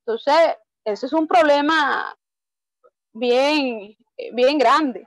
[0.00, 2.16] Entonces, ese es un problema
[3.18, 3.96] bien,
[4.32, 5.06] bien grande.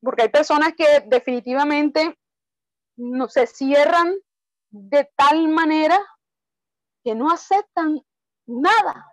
[0.00, 2.18] Porque hay personas que definitivamente
[2.96, 4.14] no se cierran
[4.70, 5.98] de tal manera
[7.02, 8.04] que no aceptan
[8.46, 9.06] nada,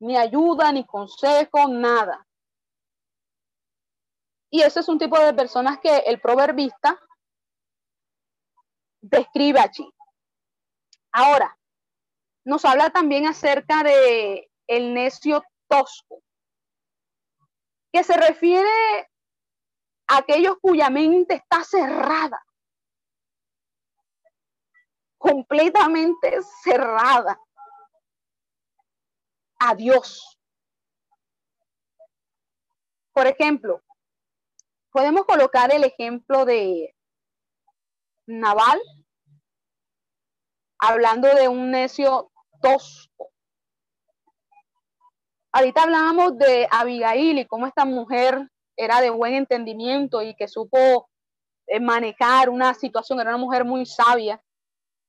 [0.00, 2.26] ni ayuda, ni consejo, nada.
[4.50, 7.00] Y ese es un tipo de personas que el proverbista
[9.00, 9.88] describe allí.
[11.10, 11.58] Ahora,
[12.44, 16.22] nos habla también acerca de el necio tosco,
[17.92, 19.10] que se refiere
[20.08, 22.42] a aquellos cuya mente está cerrada,
[25.18, 27.38] completamente cerrada
[29.60, 30.38] a Dios.
[33.12, 33.82] Por ejemplo,
[34.90, 36.96] podemos colocar el ejemplo de
[38.26, 38.80] Naval,
[40.78, 43.31] hablando de un necio tosco.
[45.52, 51.10] Ahorita hablábamos de Abigail y cómo esta mujer era de buen entendimiento y que supo
[51.66, 54.42] eh, manejar una situación, era una mujer muy sabia.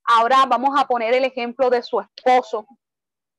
[0.03, 2.67] Ahora vamos a poner el ejemplo de su esposo,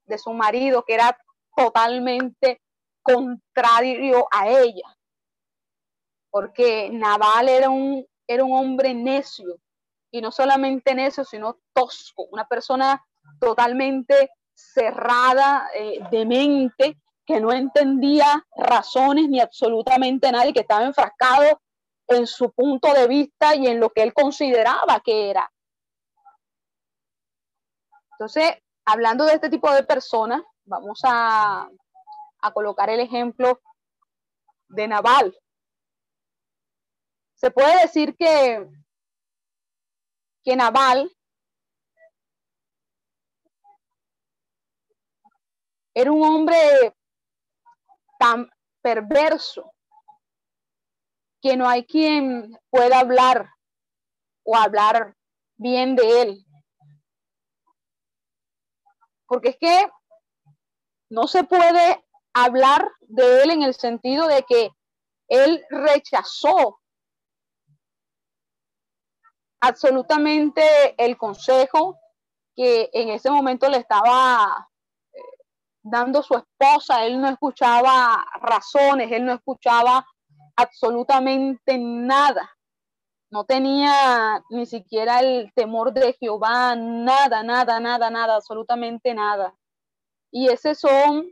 [0.07, 1.17] de su marido, que era
[1.55, 2.63] totalmente
[3.03, 4.97] contrario a ella.
[6.31, 9.59] Porque Naval era un, era un hombre necio,
[10.11, 13.05] y no solamente necio, sino tosco, una persona
[13.41, 20.85] totalmente cerrada eh, de mente, que no entendía razones ni absolutamente nada y que estaba
[20.85, 21.61] enfrascado
[22.09, 25.51] en su punto de vista y en lo que él consideraba que era.
[28.13, 31.69] Entonces, hablando de este tipo de personas, vamos a,
[32.41, 33.61] a colocar el ejemplo
[34.69, 35.37] de Naval.
[37.35, 38.69] Se puede decir que,
[40.45, 41.11] que Naval
[45.95, 46.57] Era un hombre
[48.19, 48.51] tan
[48.83, 49.73] perverso
[51.41, 53.49] que no hay quien pueda hablar
[54.45, 55.15] o hablar
[55.57, 56.47] bien de él.
[59.27, 59.91] Porque es que
[61.11, 64.71] no se puede hablar de él en el sentido de que
[65.29, 66.81] él rechazó
[69.61, 70.63] absolutamente
[70.99, 71.99] el consejo
[72.55, 74.69] que en ese momento le estaba
[75.85, 80.05] dando su esposa, él no escuchaba razones, él no escuchaba
[80.57, 82.51] absolutamente nada.
[83.31, 89.55] No tenía ni siquiera el temor de Jehová, nada, nada, nada, nada, absolutamente nada.
[90.33, 91.31] Y ese son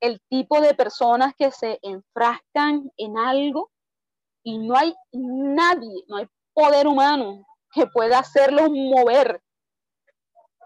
[0.00, 3.70] el tipo de personas que se enfrascan en algo
[4.44, 9.42] y no hay nadie, no hay poder humano que pueda hacerlos mover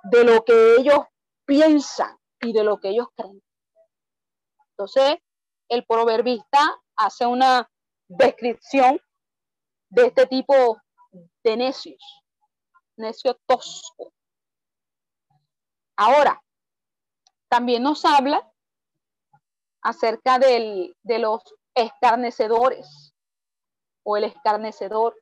[0.05, 1.01] de lo que ellos
[1.47, 3.43] piensan y de lo que ellos creen.
[4.71, 5.19] Entonces,
[5.69, 6.59] el proverbista
[6.97, 7.71] hace una
[8.09, 9.01] descripción
[9.89, 10.79] de este tipo
[11.43, 12.23] de necios,
[12.97, 14.13] necio tosco.
[15.97, 16.41] Ahora,
[17.49, 18.51] también nos habla
[19.83, 21.43] acerca del, de los
[21.75, 23.15] escarnecedores
[24.03, 25.17] o el escarnecedor.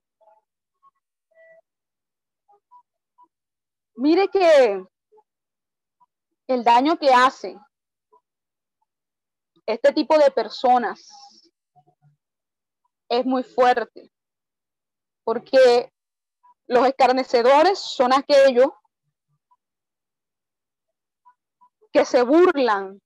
[3.95, 4.85] Mire que
[6.53, 7.59] el daño que hace
[9.67, 11.07] este tipo de personas
[13.09, 14.11] es muy fuerte.
[15.25, 15.93] Porque
[16.67, 18.69] los escarnecedores son aquellos
[21.93, 23.01] que se burlan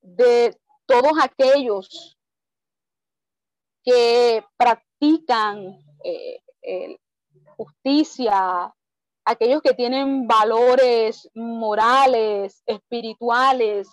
[0.00, 2.16] de todos aquellos
[3.84, 6.98] que practican eh,
[7.56, 8.74] justicia,
[9.26, 13.88] aquellos que tienen valores morales, espirituales.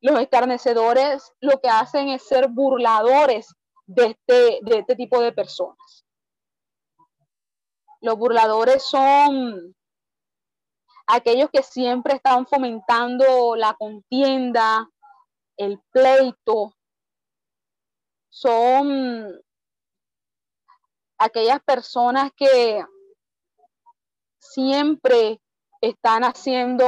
[0.00, 3.54] Los escarnecedores lo que hacen es ser burladores
[3.86, 6.04] de este, de este tipo de personas.
[8.00, 9.74] Los burladores son
[11.06, 14.88] aquellos que siempre están fomentando la contienda,
[15.56, 16.74] el pleito,
[18.28, 19.40] son
[21.18, 22.84] aquellas personas que
[24.42, 25.40] siempre
[25.80, 26.84] están haciendo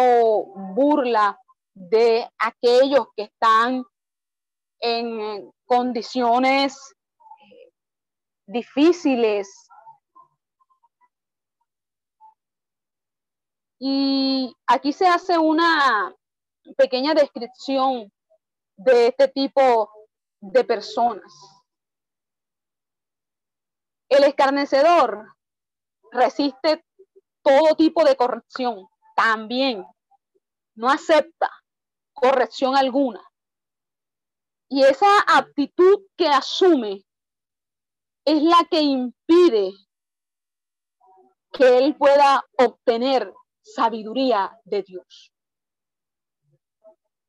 [0.74, 1.38] burla
[1.72, 3.84] de aquellos que están
[4.80, 6.76] en condiciones
[8.46, 9.48] difíciles.
[13.78, 16.14] Y aquí se hace una
[16.76, 18.12] pequeña descripción
[18.76, 19.90] de este tipo
[20.40, 21.32] de personas.
[24.08, 25.34] El escarnecedor
[26.12, 26.84] resiste
[27.44, 28.88] todo tipo de corrección.
[29.14, 29.86] También
[30.74, 31.50] no acepta
[32.12, 33.22] corrección alguna.
[34.68, 37.04] Y esa actitud que asume
[38.24, 39.72] es la que impide
[41.52, 43.32] que él pueda obtener
[43.62, 45.32] sabiduría de Dios.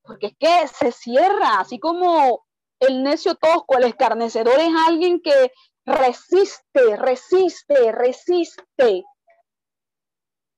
[0.02, 2.46] Porque es que se cierra, así como
[2.80, 5.52] el necio tosco, el escarnecedor es alguien que
[5.86, 9.04] resiste, resiste, resiste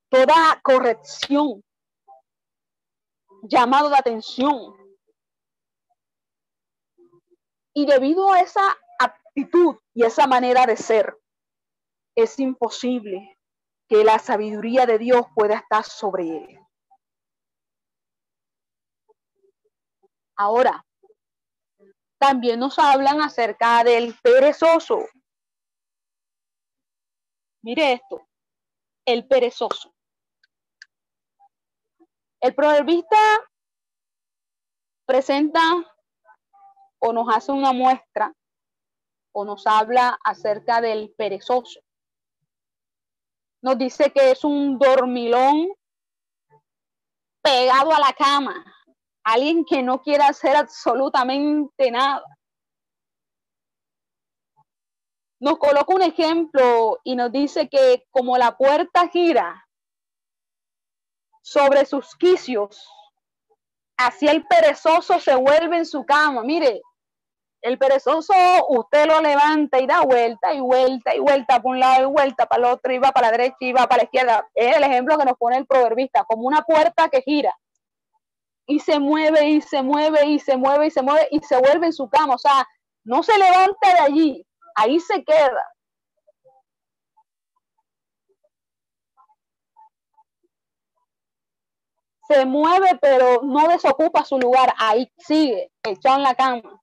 [0.09, 1.63] toda corrección,
[3.43, 4.75] llamado de atención.
[7.73, 11.17] Y debido a esa actitud y esa manera de ser,
[12.15, 13.37] es imposible
[13.87, 16.59] que la sabiduría de Dios pueda estar sobre él.
[20.35, 20.85] Ahora,
[22.19, 25.05] también nos hablan acerca del perezoso.
[27.61, 28.27] Mire esto,
[29.05, 29.96] el perezoso.
[32.39, 33.17] El proverbista
[35.07, 35.59] presenta
[36.99, 38.33] o nos hace una muestra
[39.31, 41.79] o nos habla acerca del perezoso.
[43.63, 45.73] Nos dice que es un dormilón
[47.41, 48.63] pegado a la cama,
[49.23, 52.25] alguien que no quiere hacer absolutamente nada.
[55.39, 59.66] Nos coloca un ejemplo y nos dice que como la puerta gira
[61.47, 62.85] sobre sus quicios,
[63.95, 66.43] así el perezoso se vuelve en su cama.
[66.43, 66.81] Mire,
[67.61, 68.33] el perezoso
[68.67, 72.47] usted lo levanta y da vuelta y vuelta y vuelta por un lado y vuelta
[72.47, 74.49] para el otro, y va para la derecha y va para la izquierda.
[74.53, 77.55] Es el ejemplo que nos pone el proverbista, como una puerta que gira
[78.65, 81.85] y se mueve y se mueve y se mueve y se mueve y se vuelve
[81.85, 82.35] en su cama.
[82.35, 82.67] O sea,
[83.05, 84.45] no se levanta de allí,
[84.75, 85.63] ahí se queda.
[92.27, 96.81] Se mueve, pero no desocupa su lugar, ahí sigue, echado en la cama.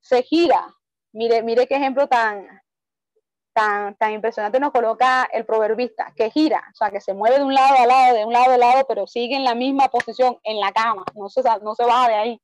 [0.00, 0.74] Se gira.
[1.12, 2.46] Mire, mire qué ejemplo tan,
[3.52, 7.44] tan, tan impresionante nos coloca el proverbista, que gira, o sea, que se mueve de
[7.44, 10.38] un lado a lado, de un lado a lado, pero sigue en la misma posición
[10.42, 12.42] en la cama, no se, no se baja de ahí.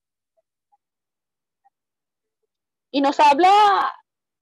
[2.91, 3.51] Y nos habla,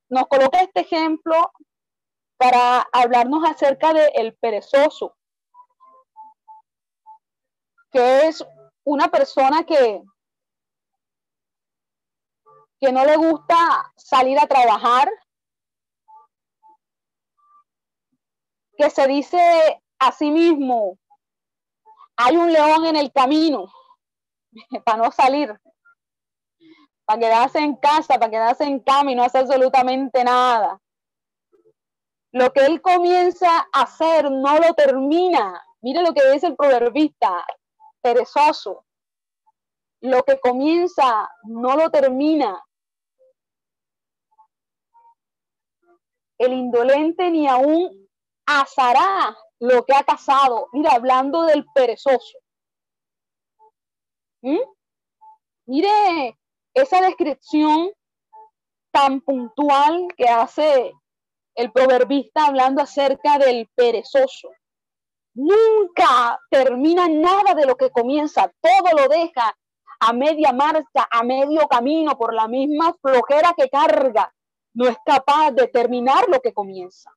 [0.08, 1.34] nos coloca este ejemplo
[2.36, 5.16] para hablarnos acerca del el perezoso,
[7.96, 8.44] que es
[8.84, 10.02] una persona que,
[12.78, 15.08] que no le gusta salir a trabajar,
[18.76, 20.98] que se dice a sí mismo,
[22.18, 23.72] hay un león en el camino
[24.84, 25.58] para no salir,
[27.06, 30.78] para quedarse en casa, para quedarse en cama y no hacer absolutamente nada.
[32.32, 35.62] Lo que él comienza a hacer no lo termina.
[35.80, 37.46] Mire lo que dice el proverbista,
[38.06, 38.86] perezoso.
[40.00, 42.64] Lo que comienza no lo termina.
[46.38, 48.08] El indolente ni aún
[48.46, 50.68] asará lo que ha casado.
[50.72, 52.38] Mira, hablando del perezoso.
[54.42, 54.60] ¿Mm?
[55.66, 56.38] Mire
[56.74, 57.90] esa descripción
[58.92, 60.92] tan puntual que hace
[61.56, 64.48] el proverbista hablando acerca del perezoso.
[65.36, 69.54] Nunca termina nada de lo que comienza, todo lo deja
[70.00, 74.34] a media marcha, a medio camino, por la misma flojera que carga,
[74.72, 77.14] no es capaz de terminar lo que comienza.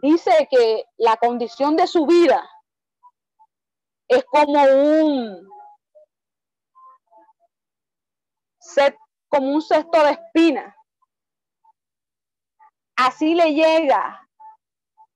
[0.00, 2.48] Dice que la condición de su vida
[4.06, 5.48] es como un
[8.60, 8.96] set,
[9.28, 10.75] como un cesto de espinas.
[12.96, 14.26] Así le llega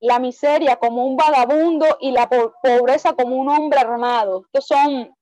[0.01, 4.43] la miseria como un vagabundo y la pobreza como un hombre armado.
[4.47, 5.15] Estos son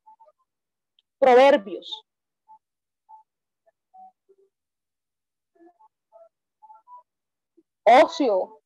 [1.18, 2.04] proverbios.
[7.84, 8.60] Ocio.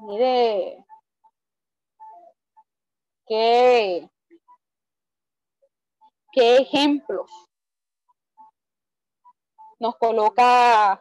[0.00, 0.84] Mire,
[3.26, 4.08] qué,
[6.32, 7.45] qué ejemplos
[9.78, 11.00] nos coloca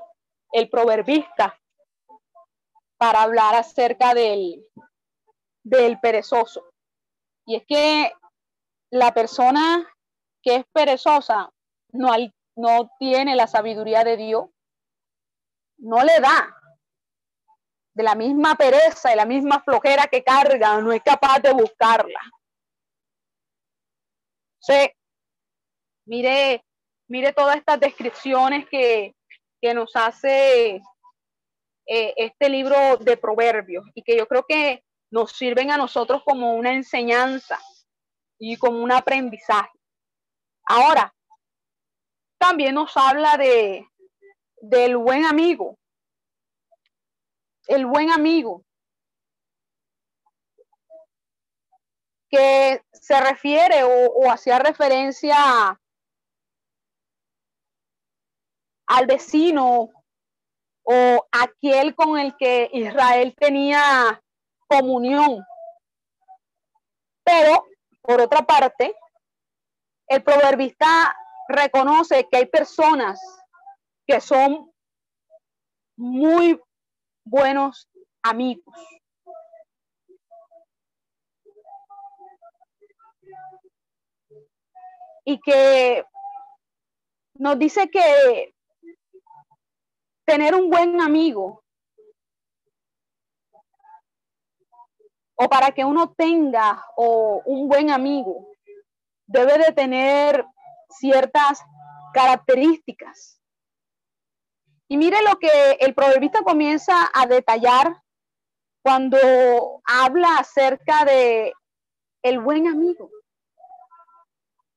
[0.52, 1.60] el proverbista
[2.98, 4.66] para hablar acerca del,
[5.64, 6.70] del perezoso.
[7.46, 8.12] Y es que
[8.92, 9.86] la persona
[10.42, 11.52] que es perezosa
[11.90, 12.12] no,
[12.56, 14.46] no tiene la sabiduría de Dios,
[15.78, 16.56] no le da.
[17.94, 22.20] De la misma pereza y la misma flojera que carga, no es capaz de buscarla.
[24.60, 24.92] Sí.
[26.06, 26.66] Mire,
[27.08, 29.16] mire todas estas descripciones que,
[29.62, 30.82] que nos hace
[31.88, 36.56] eh, este libro de proverbios y que yo creo que nos sirven a nosotros como
[36.56, 37.60] una enseñanza
[38.40, 39.78] y como un aprendizaje.
[40.68, 41.14] Ahora,
[42.40, 43.88] también nos habla de
[44.62, 45.78] del buen amigo.
[47.68, 48.64] El buen amigo.
[52.28, 55.80] que se refiere o, o hacía referencia
[58.88, 59.90] al vecino
[60.84, 64.22] o aquel con el que Israel tenía
[64.68, 65.44] comunión.
[67.24, 67.66] Pero,
[68.02, 68.96] por otra parte,
[70.08, 71.16] el proverbista
[71.48, 73.20] reconoce que hay personas
[74.06, 74.72] que son
[75.98, 76.60] muy
[77.24, 77.90] buenos
[78.22, 78.76] amigos.
[85.28, 86.06] Y que
[87.34, 88.55] nos dice que
[90.26, 91.64] tener un buen amigo
[95.36, 98.48] o para que uno tenga o un buen amigo
[99.28, 100.46] debe de tener
[100.90, 101.62] ciertas
[102.14, 103.42] características.
[104.88, 108.02] Y mire lo que el proverbista comienza a detallar
[108.84, 111.54] cuando habla acerca de
[112.22, 113.10] el buen amigo.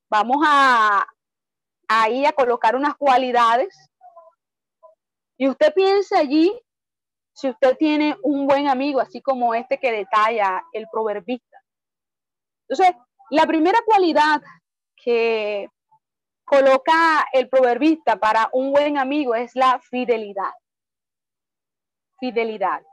[0.09, 1.07] Vamos a
[1.87, 3.88] ahí a colocar unas cualidades
[5.39, 6.51] y usted piense allí
[7.33, 11.57] si usted tiene un buen amigo, así como este que detalla el proverbista.
[12.67, 12.93] Entonces,
[13.31, 14.41] la primera cualidad
[14.97, 15.69] que
[16.43, 20.51] coloca el proverbista para un buen amigo es la fidelidad.
[22.19, 22.83] Fidelidad.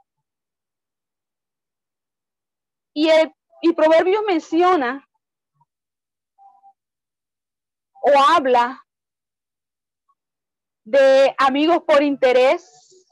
[2.94, 5.04] Y el y proverbio menciona
[8.02, 8.85] o habla
[10.86, 13.04] de amigos por interés,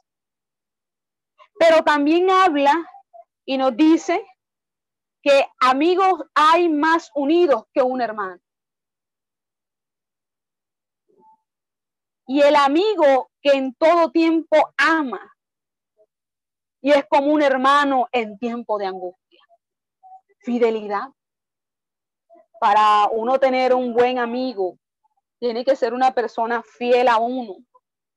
[1.59, 2.72] pero también habla
[3.44, 4.24] y nos dice
[5.20, 8.40] que amigos hay más unidos que un hermano.
[12.26, 15.34] Y el amigo que en todo tiempo ama
[16.80, 19.42] y es como un hermano en tiempo de angustia.
[20.38, 21.09] Fidelidad.
[22.60, 24.78] Para uno tener un buen amigo,
[25.44, 27.56] tiene que ser una persona fiel a uno,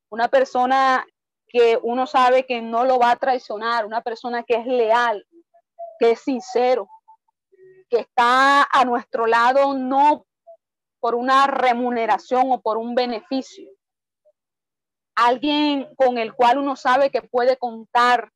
[0.09, 1.05] una persona
[1.45, 5.27] que uno sabe que no lo va a traicionar, una persona que es leal,
[5.99, 6.89] que es sincero,
[7.89, 10.25] que está a nuestro lado no
[11.01, 13.69] por una remuneración o por un beneficio.
[15.17, 18.31] Alguien con el cual uno sabe que puede contar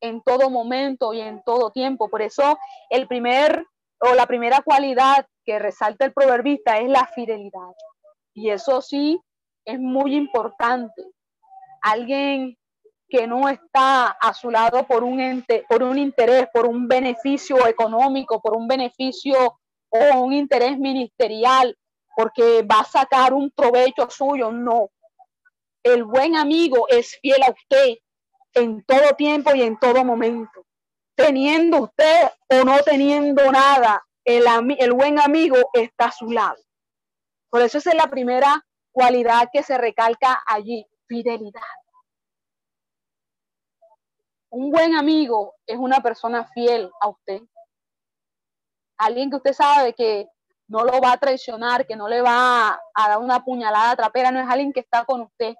[0.00, 2.08] en todo momento y en todo tiempo.
[2.08, 2.56] Por eso
[2.88, 3.66] el primer
[3.98, 7.72] o la primera cualidad que resalta el proverbista es la fidelidad.
[8.38, 9.20] Y eso sí
[9.64, 11.02] es muy importante.
[11.82, 12.56] Alguien
[13.08, 17.66] que no está a su lado por un, ente, por un interés, por un beneficio
[17.66, 19.58] económico, por un beneficio
[19.88, 21.76] o un interés ministerial,
[22.14, 24.90] porque va a sacar un provecho suyo, no.
[25.82, 27.96] El buen amigo es fiel a usted
[28.54, 30.64] en todo tiempo y en todo momento.
[31.16, 34.44] Teniendo usted o no teniendo nada, el,
[34.78, 36.67] el buen amigo está a su lado.
[37.50, 41.62] Por eso esa es la primera cualidad que se recalca allí, fidelidad.
[44.50, 47.42] Un buen amigo es una persona fiel a usted.
[48.98, 50.26] alguien que usted sabe que
[50.66, 54.40] no lo va a traicionar, que no le va a dar una puñalada trapera, no
[54.40, 55.54] es alguien que está con usted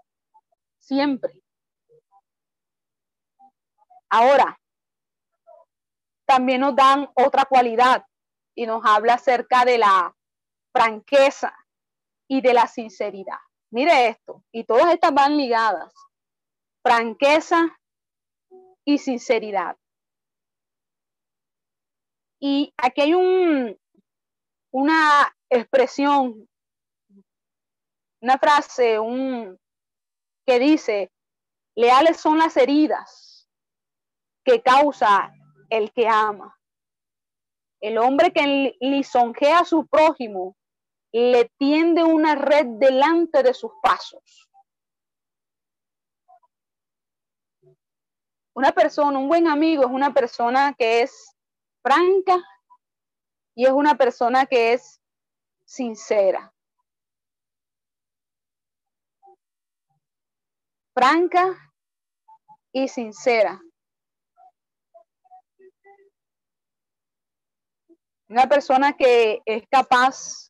[0.79, 1.41] siempre.
[4.11, 4.59] Ahora,
[6.27, 8.05] también nos dan otra cualidad
[8.55, 10.15] y nos habla acerca de la
[10.73, 11.55] franqueza
[12.29, 13.39] y de la sinceridad.
[13.71, 15.93] Mire esto, y todas estas van ligadas.
[16.83, 17.79] Franqueza
[18.85, 19.77] y sinceridad.
[22.41, 23.77] Y aquí hay un,
[24.71, 26.49] una expresión,
[28.23, 29.59] una frase un,
[30.47, 31.11] que dice,
[31.75, 33.49] leales son las heridas
[34.45, 35.33] que causa
[35.69, 36.59] el que ama.
[37.81, 40.57] El hombre que lisonjea a su prójimo
[41.13, 44.49] le tiende una red delante de sus pasos.
[48.55, 51.35] Una persona, un buen amigo es una persona que es
[51.83, 52.43] franca
[53.55, 55.01] y es una persona que es
[55.65, 56.53] sincera.
[60.93, 61.73] Franca
[62.73, 63.61] y sincera.
[68.29, 70.48] Una persona que es capaz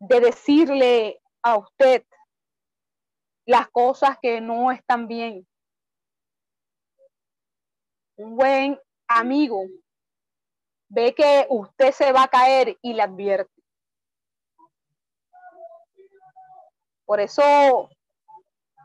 [0.00, 2.04] de decirle a usted
[3.46, 5.46] las cosas que no están bien.
[8.16, 9.64] Un buen amigo
[10.88, 13.52] ve que usted se va a caer y le advierte.
[17.04, 17.88] Por eso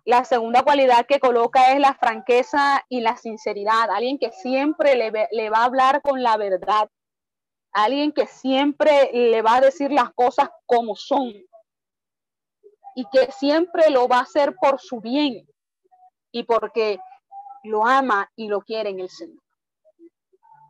[0.05, 3.89] la segunda cualidad que coloca es la franqueza y la sinceridad.
[3.89, 6.89] Alguien que siempre le, le va a hablar con la verdad
[7.73, 11.33] alguien que siempre le va a decir las cosas como son
[12.95, 15.47] y que siempre lo va a hacer por su bien
[16.31, 16.99] y porque
[17.63, 19.41] lo ama y lo quiere en el Señor.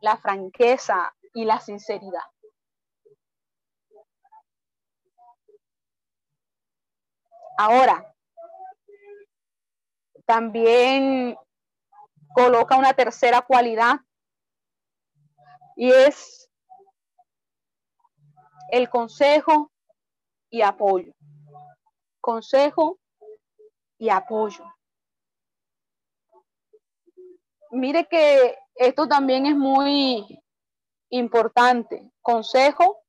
[0.02, 2.22] La franqueza y la sinceridad.
[7.58, 8.14] Ahora,
[10.26, 11.38] también
[12.34, 14.00] coloca una tercera cualidad
[15.76, 16.50] y es
[18.74, 19.72] el consejo
[20.50, 21.14] y apoyo.
[22.20, 22.98] Consejo
[24.00, 24.66] y apoyo.
[27.70, 30.26] Mire que esto también es muy
[31.10, 32.12] importante.
[32.20, 33.04] Consejo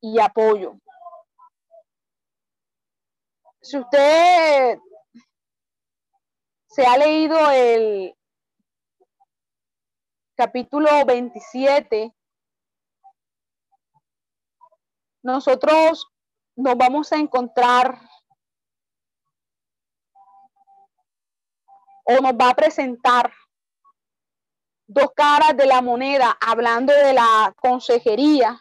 [0.00, 0.80] y apoyo.
[3.62, 4.78] Si usted
[6.66, 8.16] se ha leído el
[10.34, 12.12] capítulo 27
[15.24, 16.06] nosotros
[16.54, 17.98] nos vamos a encontrar
[22.04, 23.32] o nos va a presentar
[24.86, 28.60] dos caras de la moneda hablando de la consejería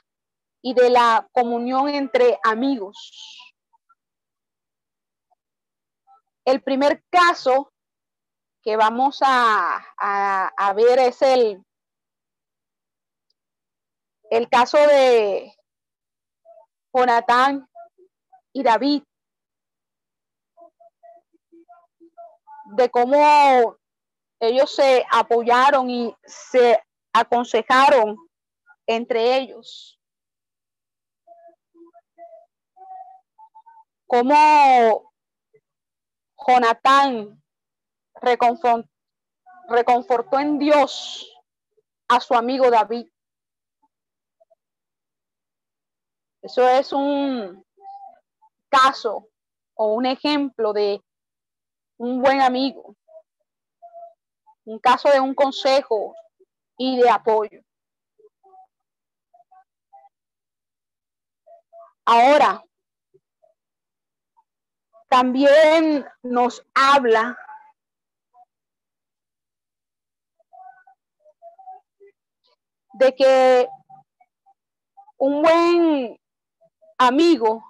[0.61, 2.97] y de la comunión entre amigos.
[6.45, 7.73] El primer caso
[8.61, 11.61] que vamos a, ver es el,
[14.29, 15.53] el caso de
[16.93, 17.67] Jonatán
[18.53, 19.01] y David,
[22.75, 23.77] de cómo
[24.39, 26.79] ellos se apoyaron y se
[27.13, 28.15] aconsejaron
[28.85, 29.99] entre ellos.
[34.05, 35.11] Cómo
[36.47, 37.41] Jonatán
[38.21, 38.87] reconfortó
[40.39, 41.27] en Dios
[42.07, 43.07] a su amigo David.
[46.43, 47.65] Eso es un
[48.67, 49.29] caso
[49.75, 51.01] o un ejemplo de
[51.97, 52.97] un buen amigo,
[54.65, 56.13] un caso de un consejo
[56.77, 57.61] y de apoyo.
[62.03, 62.61] Ahora,
[65.07, 67.37] también nos habla
[72.95, 73.69] de que
[75.17, 76.22] un buen
[76.97, 77.63] amigo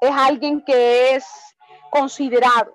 [0.00, 1.26] es alguien que es
[1.90, 2.74] considerado.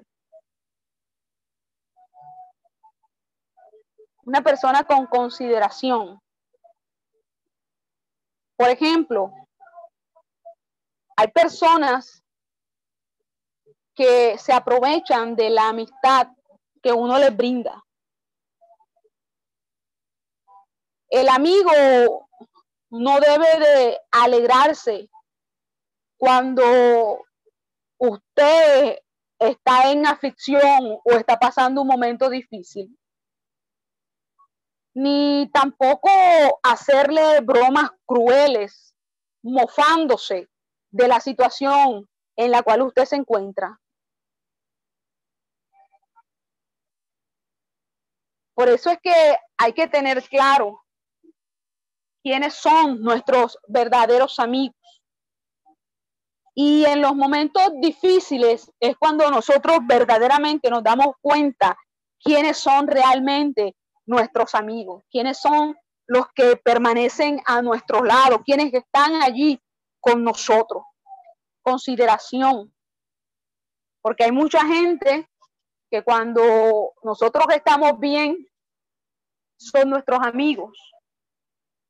[4.25, 6.21] Una persona con consideración.
[8.55, 9.33] Por ejemplo,
[11.15, 12.23] hay personas
[13.93, 16.27] que se aprovechan de la amistad
[16.81, 17.83] que uno les brinda.
[21.09, 22.27] El amigo
[22.93, 25.09] no debe de alegrarse
[26.15, 27.25] cuando
[27.97, 28.99] usted
[29.39, 32.95] está en aflicción o está pasando un momento difícil.
[34.95, 36.07] ni tampoco
[36.61, 38.93] hacerle bromas crueles,
[39.41, 40.47] mofándose
[40.91, 43.81] de la situación en la cual usted se encuentra.
[48.53, 50.82] Por eso es que hay que tener claro
[52.23, 54.75] quiénes son nuestros verdaderos amigos.
[56.55, 61.77] Y en los momentos difíciles es cuando nosotros verdaderamente nos damos cuenta
[62.23, 63.75] quiénes son realmente
[64.05, 65.75] nuestros amigos, quiénes son
[66.07, 69.59] los que permanecen a nuestro lado, quiénes están allí
[69.99, 70.83] con nosotros.
[71.61, 72.73] Consideración.
[74.01, 75.27] Porque hay mucha gente
[75.89, 78.47] que cuando nosotros estamos bien,
[79.57, 80.77] son nuestros amigos,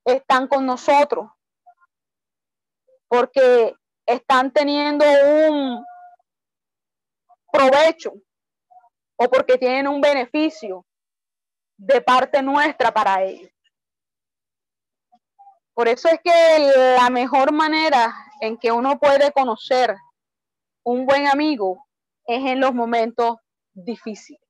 [0.05, 1.29] están con nosotros,
[3.07, 3.75] porque
[4.05, 5.05] están teniendo
[5.47, 5.85] un
[7.51, 8.13] provecho
[9.15, 10.85] o porque tienen un beneficio
[11.77, 13.51] de parte nuestra para ellos.
[15.73, 19.95] Por eso es que la mejor manera en que uno puede conocer
[20.83, 21.87] un buen amigo
[22.25, 23.37] es en los momentos
[23.73, 24.41] difíciles.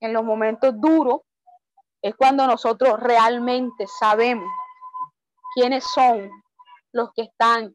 [0.00, 1.22] En los momentos duros
[2.02, 4.50] es cuando nosotros realmente sabemos
[5.54, 6.30] quiénes son
[6.92, 7.74] los que están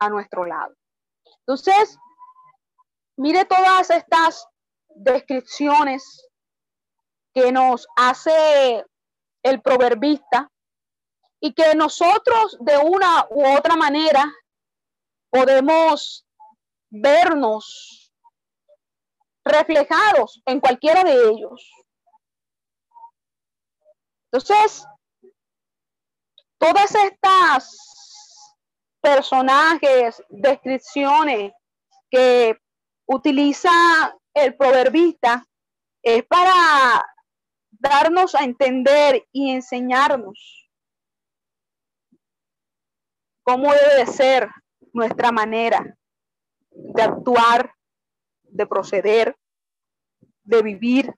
[0.00, 0.74] a nuestro lado.
[1.46, 1.98] Entonces,
[3.16, 4.46] mire todas estas
[4.88, 6.28] descripciones
[7.32, 8.84] que nos hace
[9.42, 10.50] el proverbista
[11.40, 14.24] y que nosotros de una u otra manera
[15.30, 16.26] podemos
[16.90, 18.12] vernos
[19.44, 21.70] reflejados en cualquiera de ellos.
[24.32, 24.86] Entonces,
[26.58, 27.76] todas estas
[29.00, 31.52] personajes, descripciones
[32.10, 32.56] que
[33.06, 33.70] utiliza
[34.34, 35.44] el proverbista
[36.02, 37.04] es para
[37.70, 40.70] darnos a entender y enseñarnos
[43.42, 44.48] cómo debe de ser
[44.92, 45.96] nuestra manera
[46.70, 47.74] de actuar,
[48.44, 49.36] de proceder,
[50.44, 51.14] de vivir,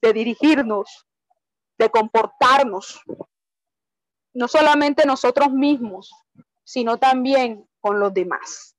[0.00, 1.06] de dirigirnos,
[1.82, 3.02] de comportarnos,
[4.32, 6.14] no solamente nosotros mismos,
[6.62, 8.76] sino también con los demás.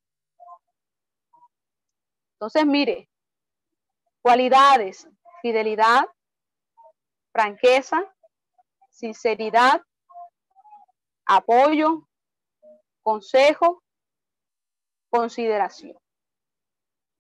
[2.35, 3.09] Entonces, mire,
[4.21, 5.07] cualidades,
[5.41, 6.05] fidelidad,
[7.33, 8.09] franqueza,
[8.89, 9.81] sinceridad,
[11.25, 12.07] apoyo,
[13.01, 13.83] consejo,
[15.09, 15.97] consideración.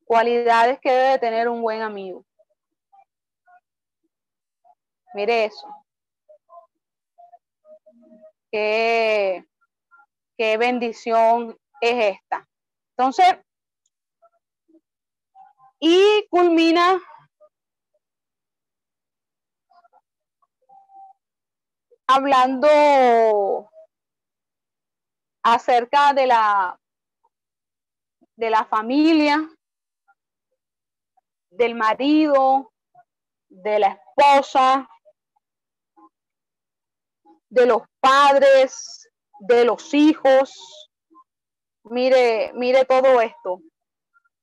[0.05, 2.25] Cualidades que debe tener un buen amigo.
[5.13, 5.67] Mire eso.
[8.51, 9.45] Qué,
[10.37, 12.47] qué bendición es esta.
[12.95, 13.35] Entonces,
[15.79, 17.01] y culmina
[22.07, 23.69] hablando
[25.43, 26.79] acerca de la
[28.35, 29.47] de la familia,
[31.51, 32.73] del marido,
[33.49, 34.89] de la esposa,
[37.53, 39.07] de los padres,
[39.39, 40.89] de los hijos.
[41.83, 43.53] Mire, mire todo esto.
[43.53, 43.61] O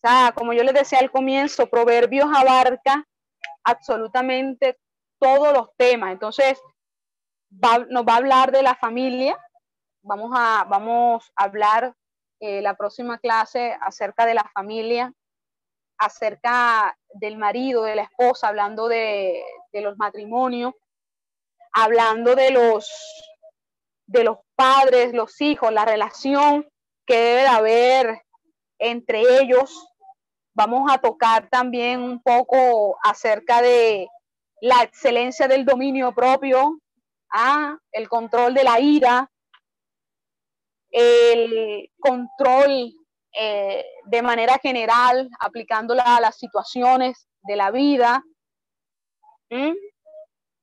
[0.03, 3.05] sea, como yo les decía al comienzo, Proverbios abarca
[3.65, 4.79] absolutamente
[5.19, 6.13] todos los temas.
[6.13, 6.61] Entonces,
[7.51, 9.37] nos va a hablar de la familia.
[10.03, 11.95] Vamos a, vamos a hablar
[12.39, 15.13] eh, la próxima clase acerca de la familia,
[15.99, 19.43] acerca del marido, de la esposa, hablando de,
[19.73, 20.75] de los matrimonios
[21.73, 22.91] hablando de los,
[24.07, 26.69] de los padres, los hijos, la relación
[27.07, 28.23] que debe de haber
[28.79, 29.87] entre ellos.
[30.55, 34.09] Vamos a tocar también un poco acerca de
[34.61, 36.81] la excelencia del dominio propio,
[37.33, 39.31] ah, el control de la ira,
[40.91, 42.93] el control
[43.33, 48.25] eh, de manera general, aplicándola a las situaciones de la vida.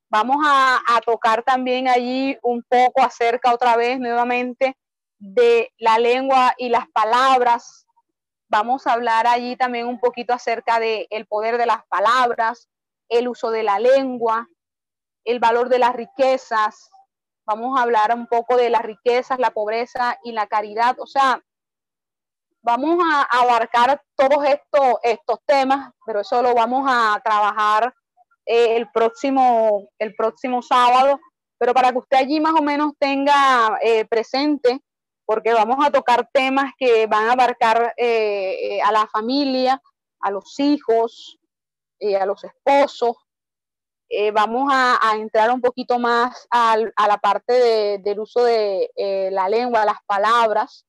[0.09, 4.77] Vamos a, tocar también allí un poco acerca otra vez nuevamente
[5.19, 7.85] de la lengua y las palabras.
[8.49, 12.69] Vamos a hablar allí también un poquito acerca del el poder de las palabras,
[13.09, 14.47] el uso de la lengua,
[15.25, 16.89] el valor de las riquezas.
[17.45, 20.97] Vamos a hablar un poco de las riquezas, la pobreza y la caridad.
[20.99, 21.41] O sea,
[22.61, 27.93] vamos a abarcar todos estos, estos temas, pero eso lo vamos a trabajar
[28.49, 31.19] eh, el, próximo, el próximo sábado,
[31.57, 34.79] pero para que usted allí más o menos tenga eh, presente,
[35.25, 39.81] porque vamos a tocar temas que van a abarcar eh, a la familia,
[40.21, 41.37] a los hijos,
[42.19, 43.17] a los esposos,
[44.33, 48.89] vamos a, entrar un poquito más a la parte del uso de
[49.31, 50.85] la lengua, las palabras,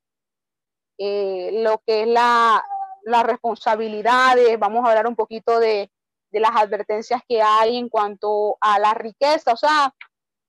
[0.98, 2.62] lo que es la,
[3.02, 5.90] las responsabilidades, vamos a hablar un poquito de,
[6.30, 9.94] las advertencias que hay en cuanto a la riqueza, o sea,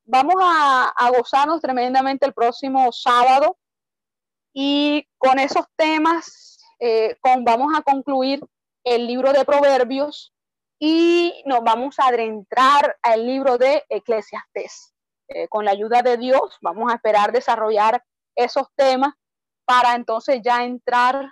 [0.05, 3.57] vamos a, a gozarnos tremendamente el próximo sábado
[4.53, 6.49] y con esos temas
[7.21, 8.39] con, vamos a concluir
[8.83, 10.33] el libro de Proverbios
[10.79, 14.93] y nos vamos a adentrar al libro de Eclesiastés.
[15.27, 18.03] Eh, con la ayuda de Dios vamos a esperar desarrollar
[18.35, 19.13] esos temas
[19.65, 21.29] para entonces ya entrar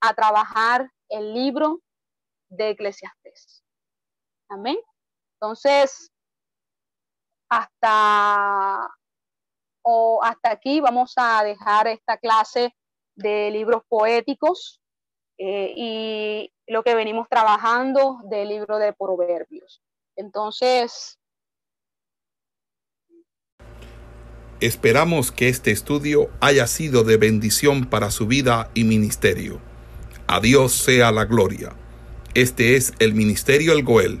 [0.00, 1.80] a trabajar el libro
[2.50, 3.57] de Eclesiastés.
[4.48, 4.78] Amén.
[5.34, 6.10] Entonces,
[7.48, 8.88] hasta,
[9.82, 12.74] o hasta aquí vamos a dejar esta clase
[13.14, 14.80] de libros poéticos
[15.38, 19.82] eh, y lo que venimos trabajando del libro de Proverbios.
[20.16, 21.18] Entonces...
[24.60, 29.60] Esperamos que este estudio haya sido de bendición para su vida y ministerio.
[30.26, 31.76] A Dios sea la gloria.
[32.34, 34.20] Este es el Ministerio El Goel,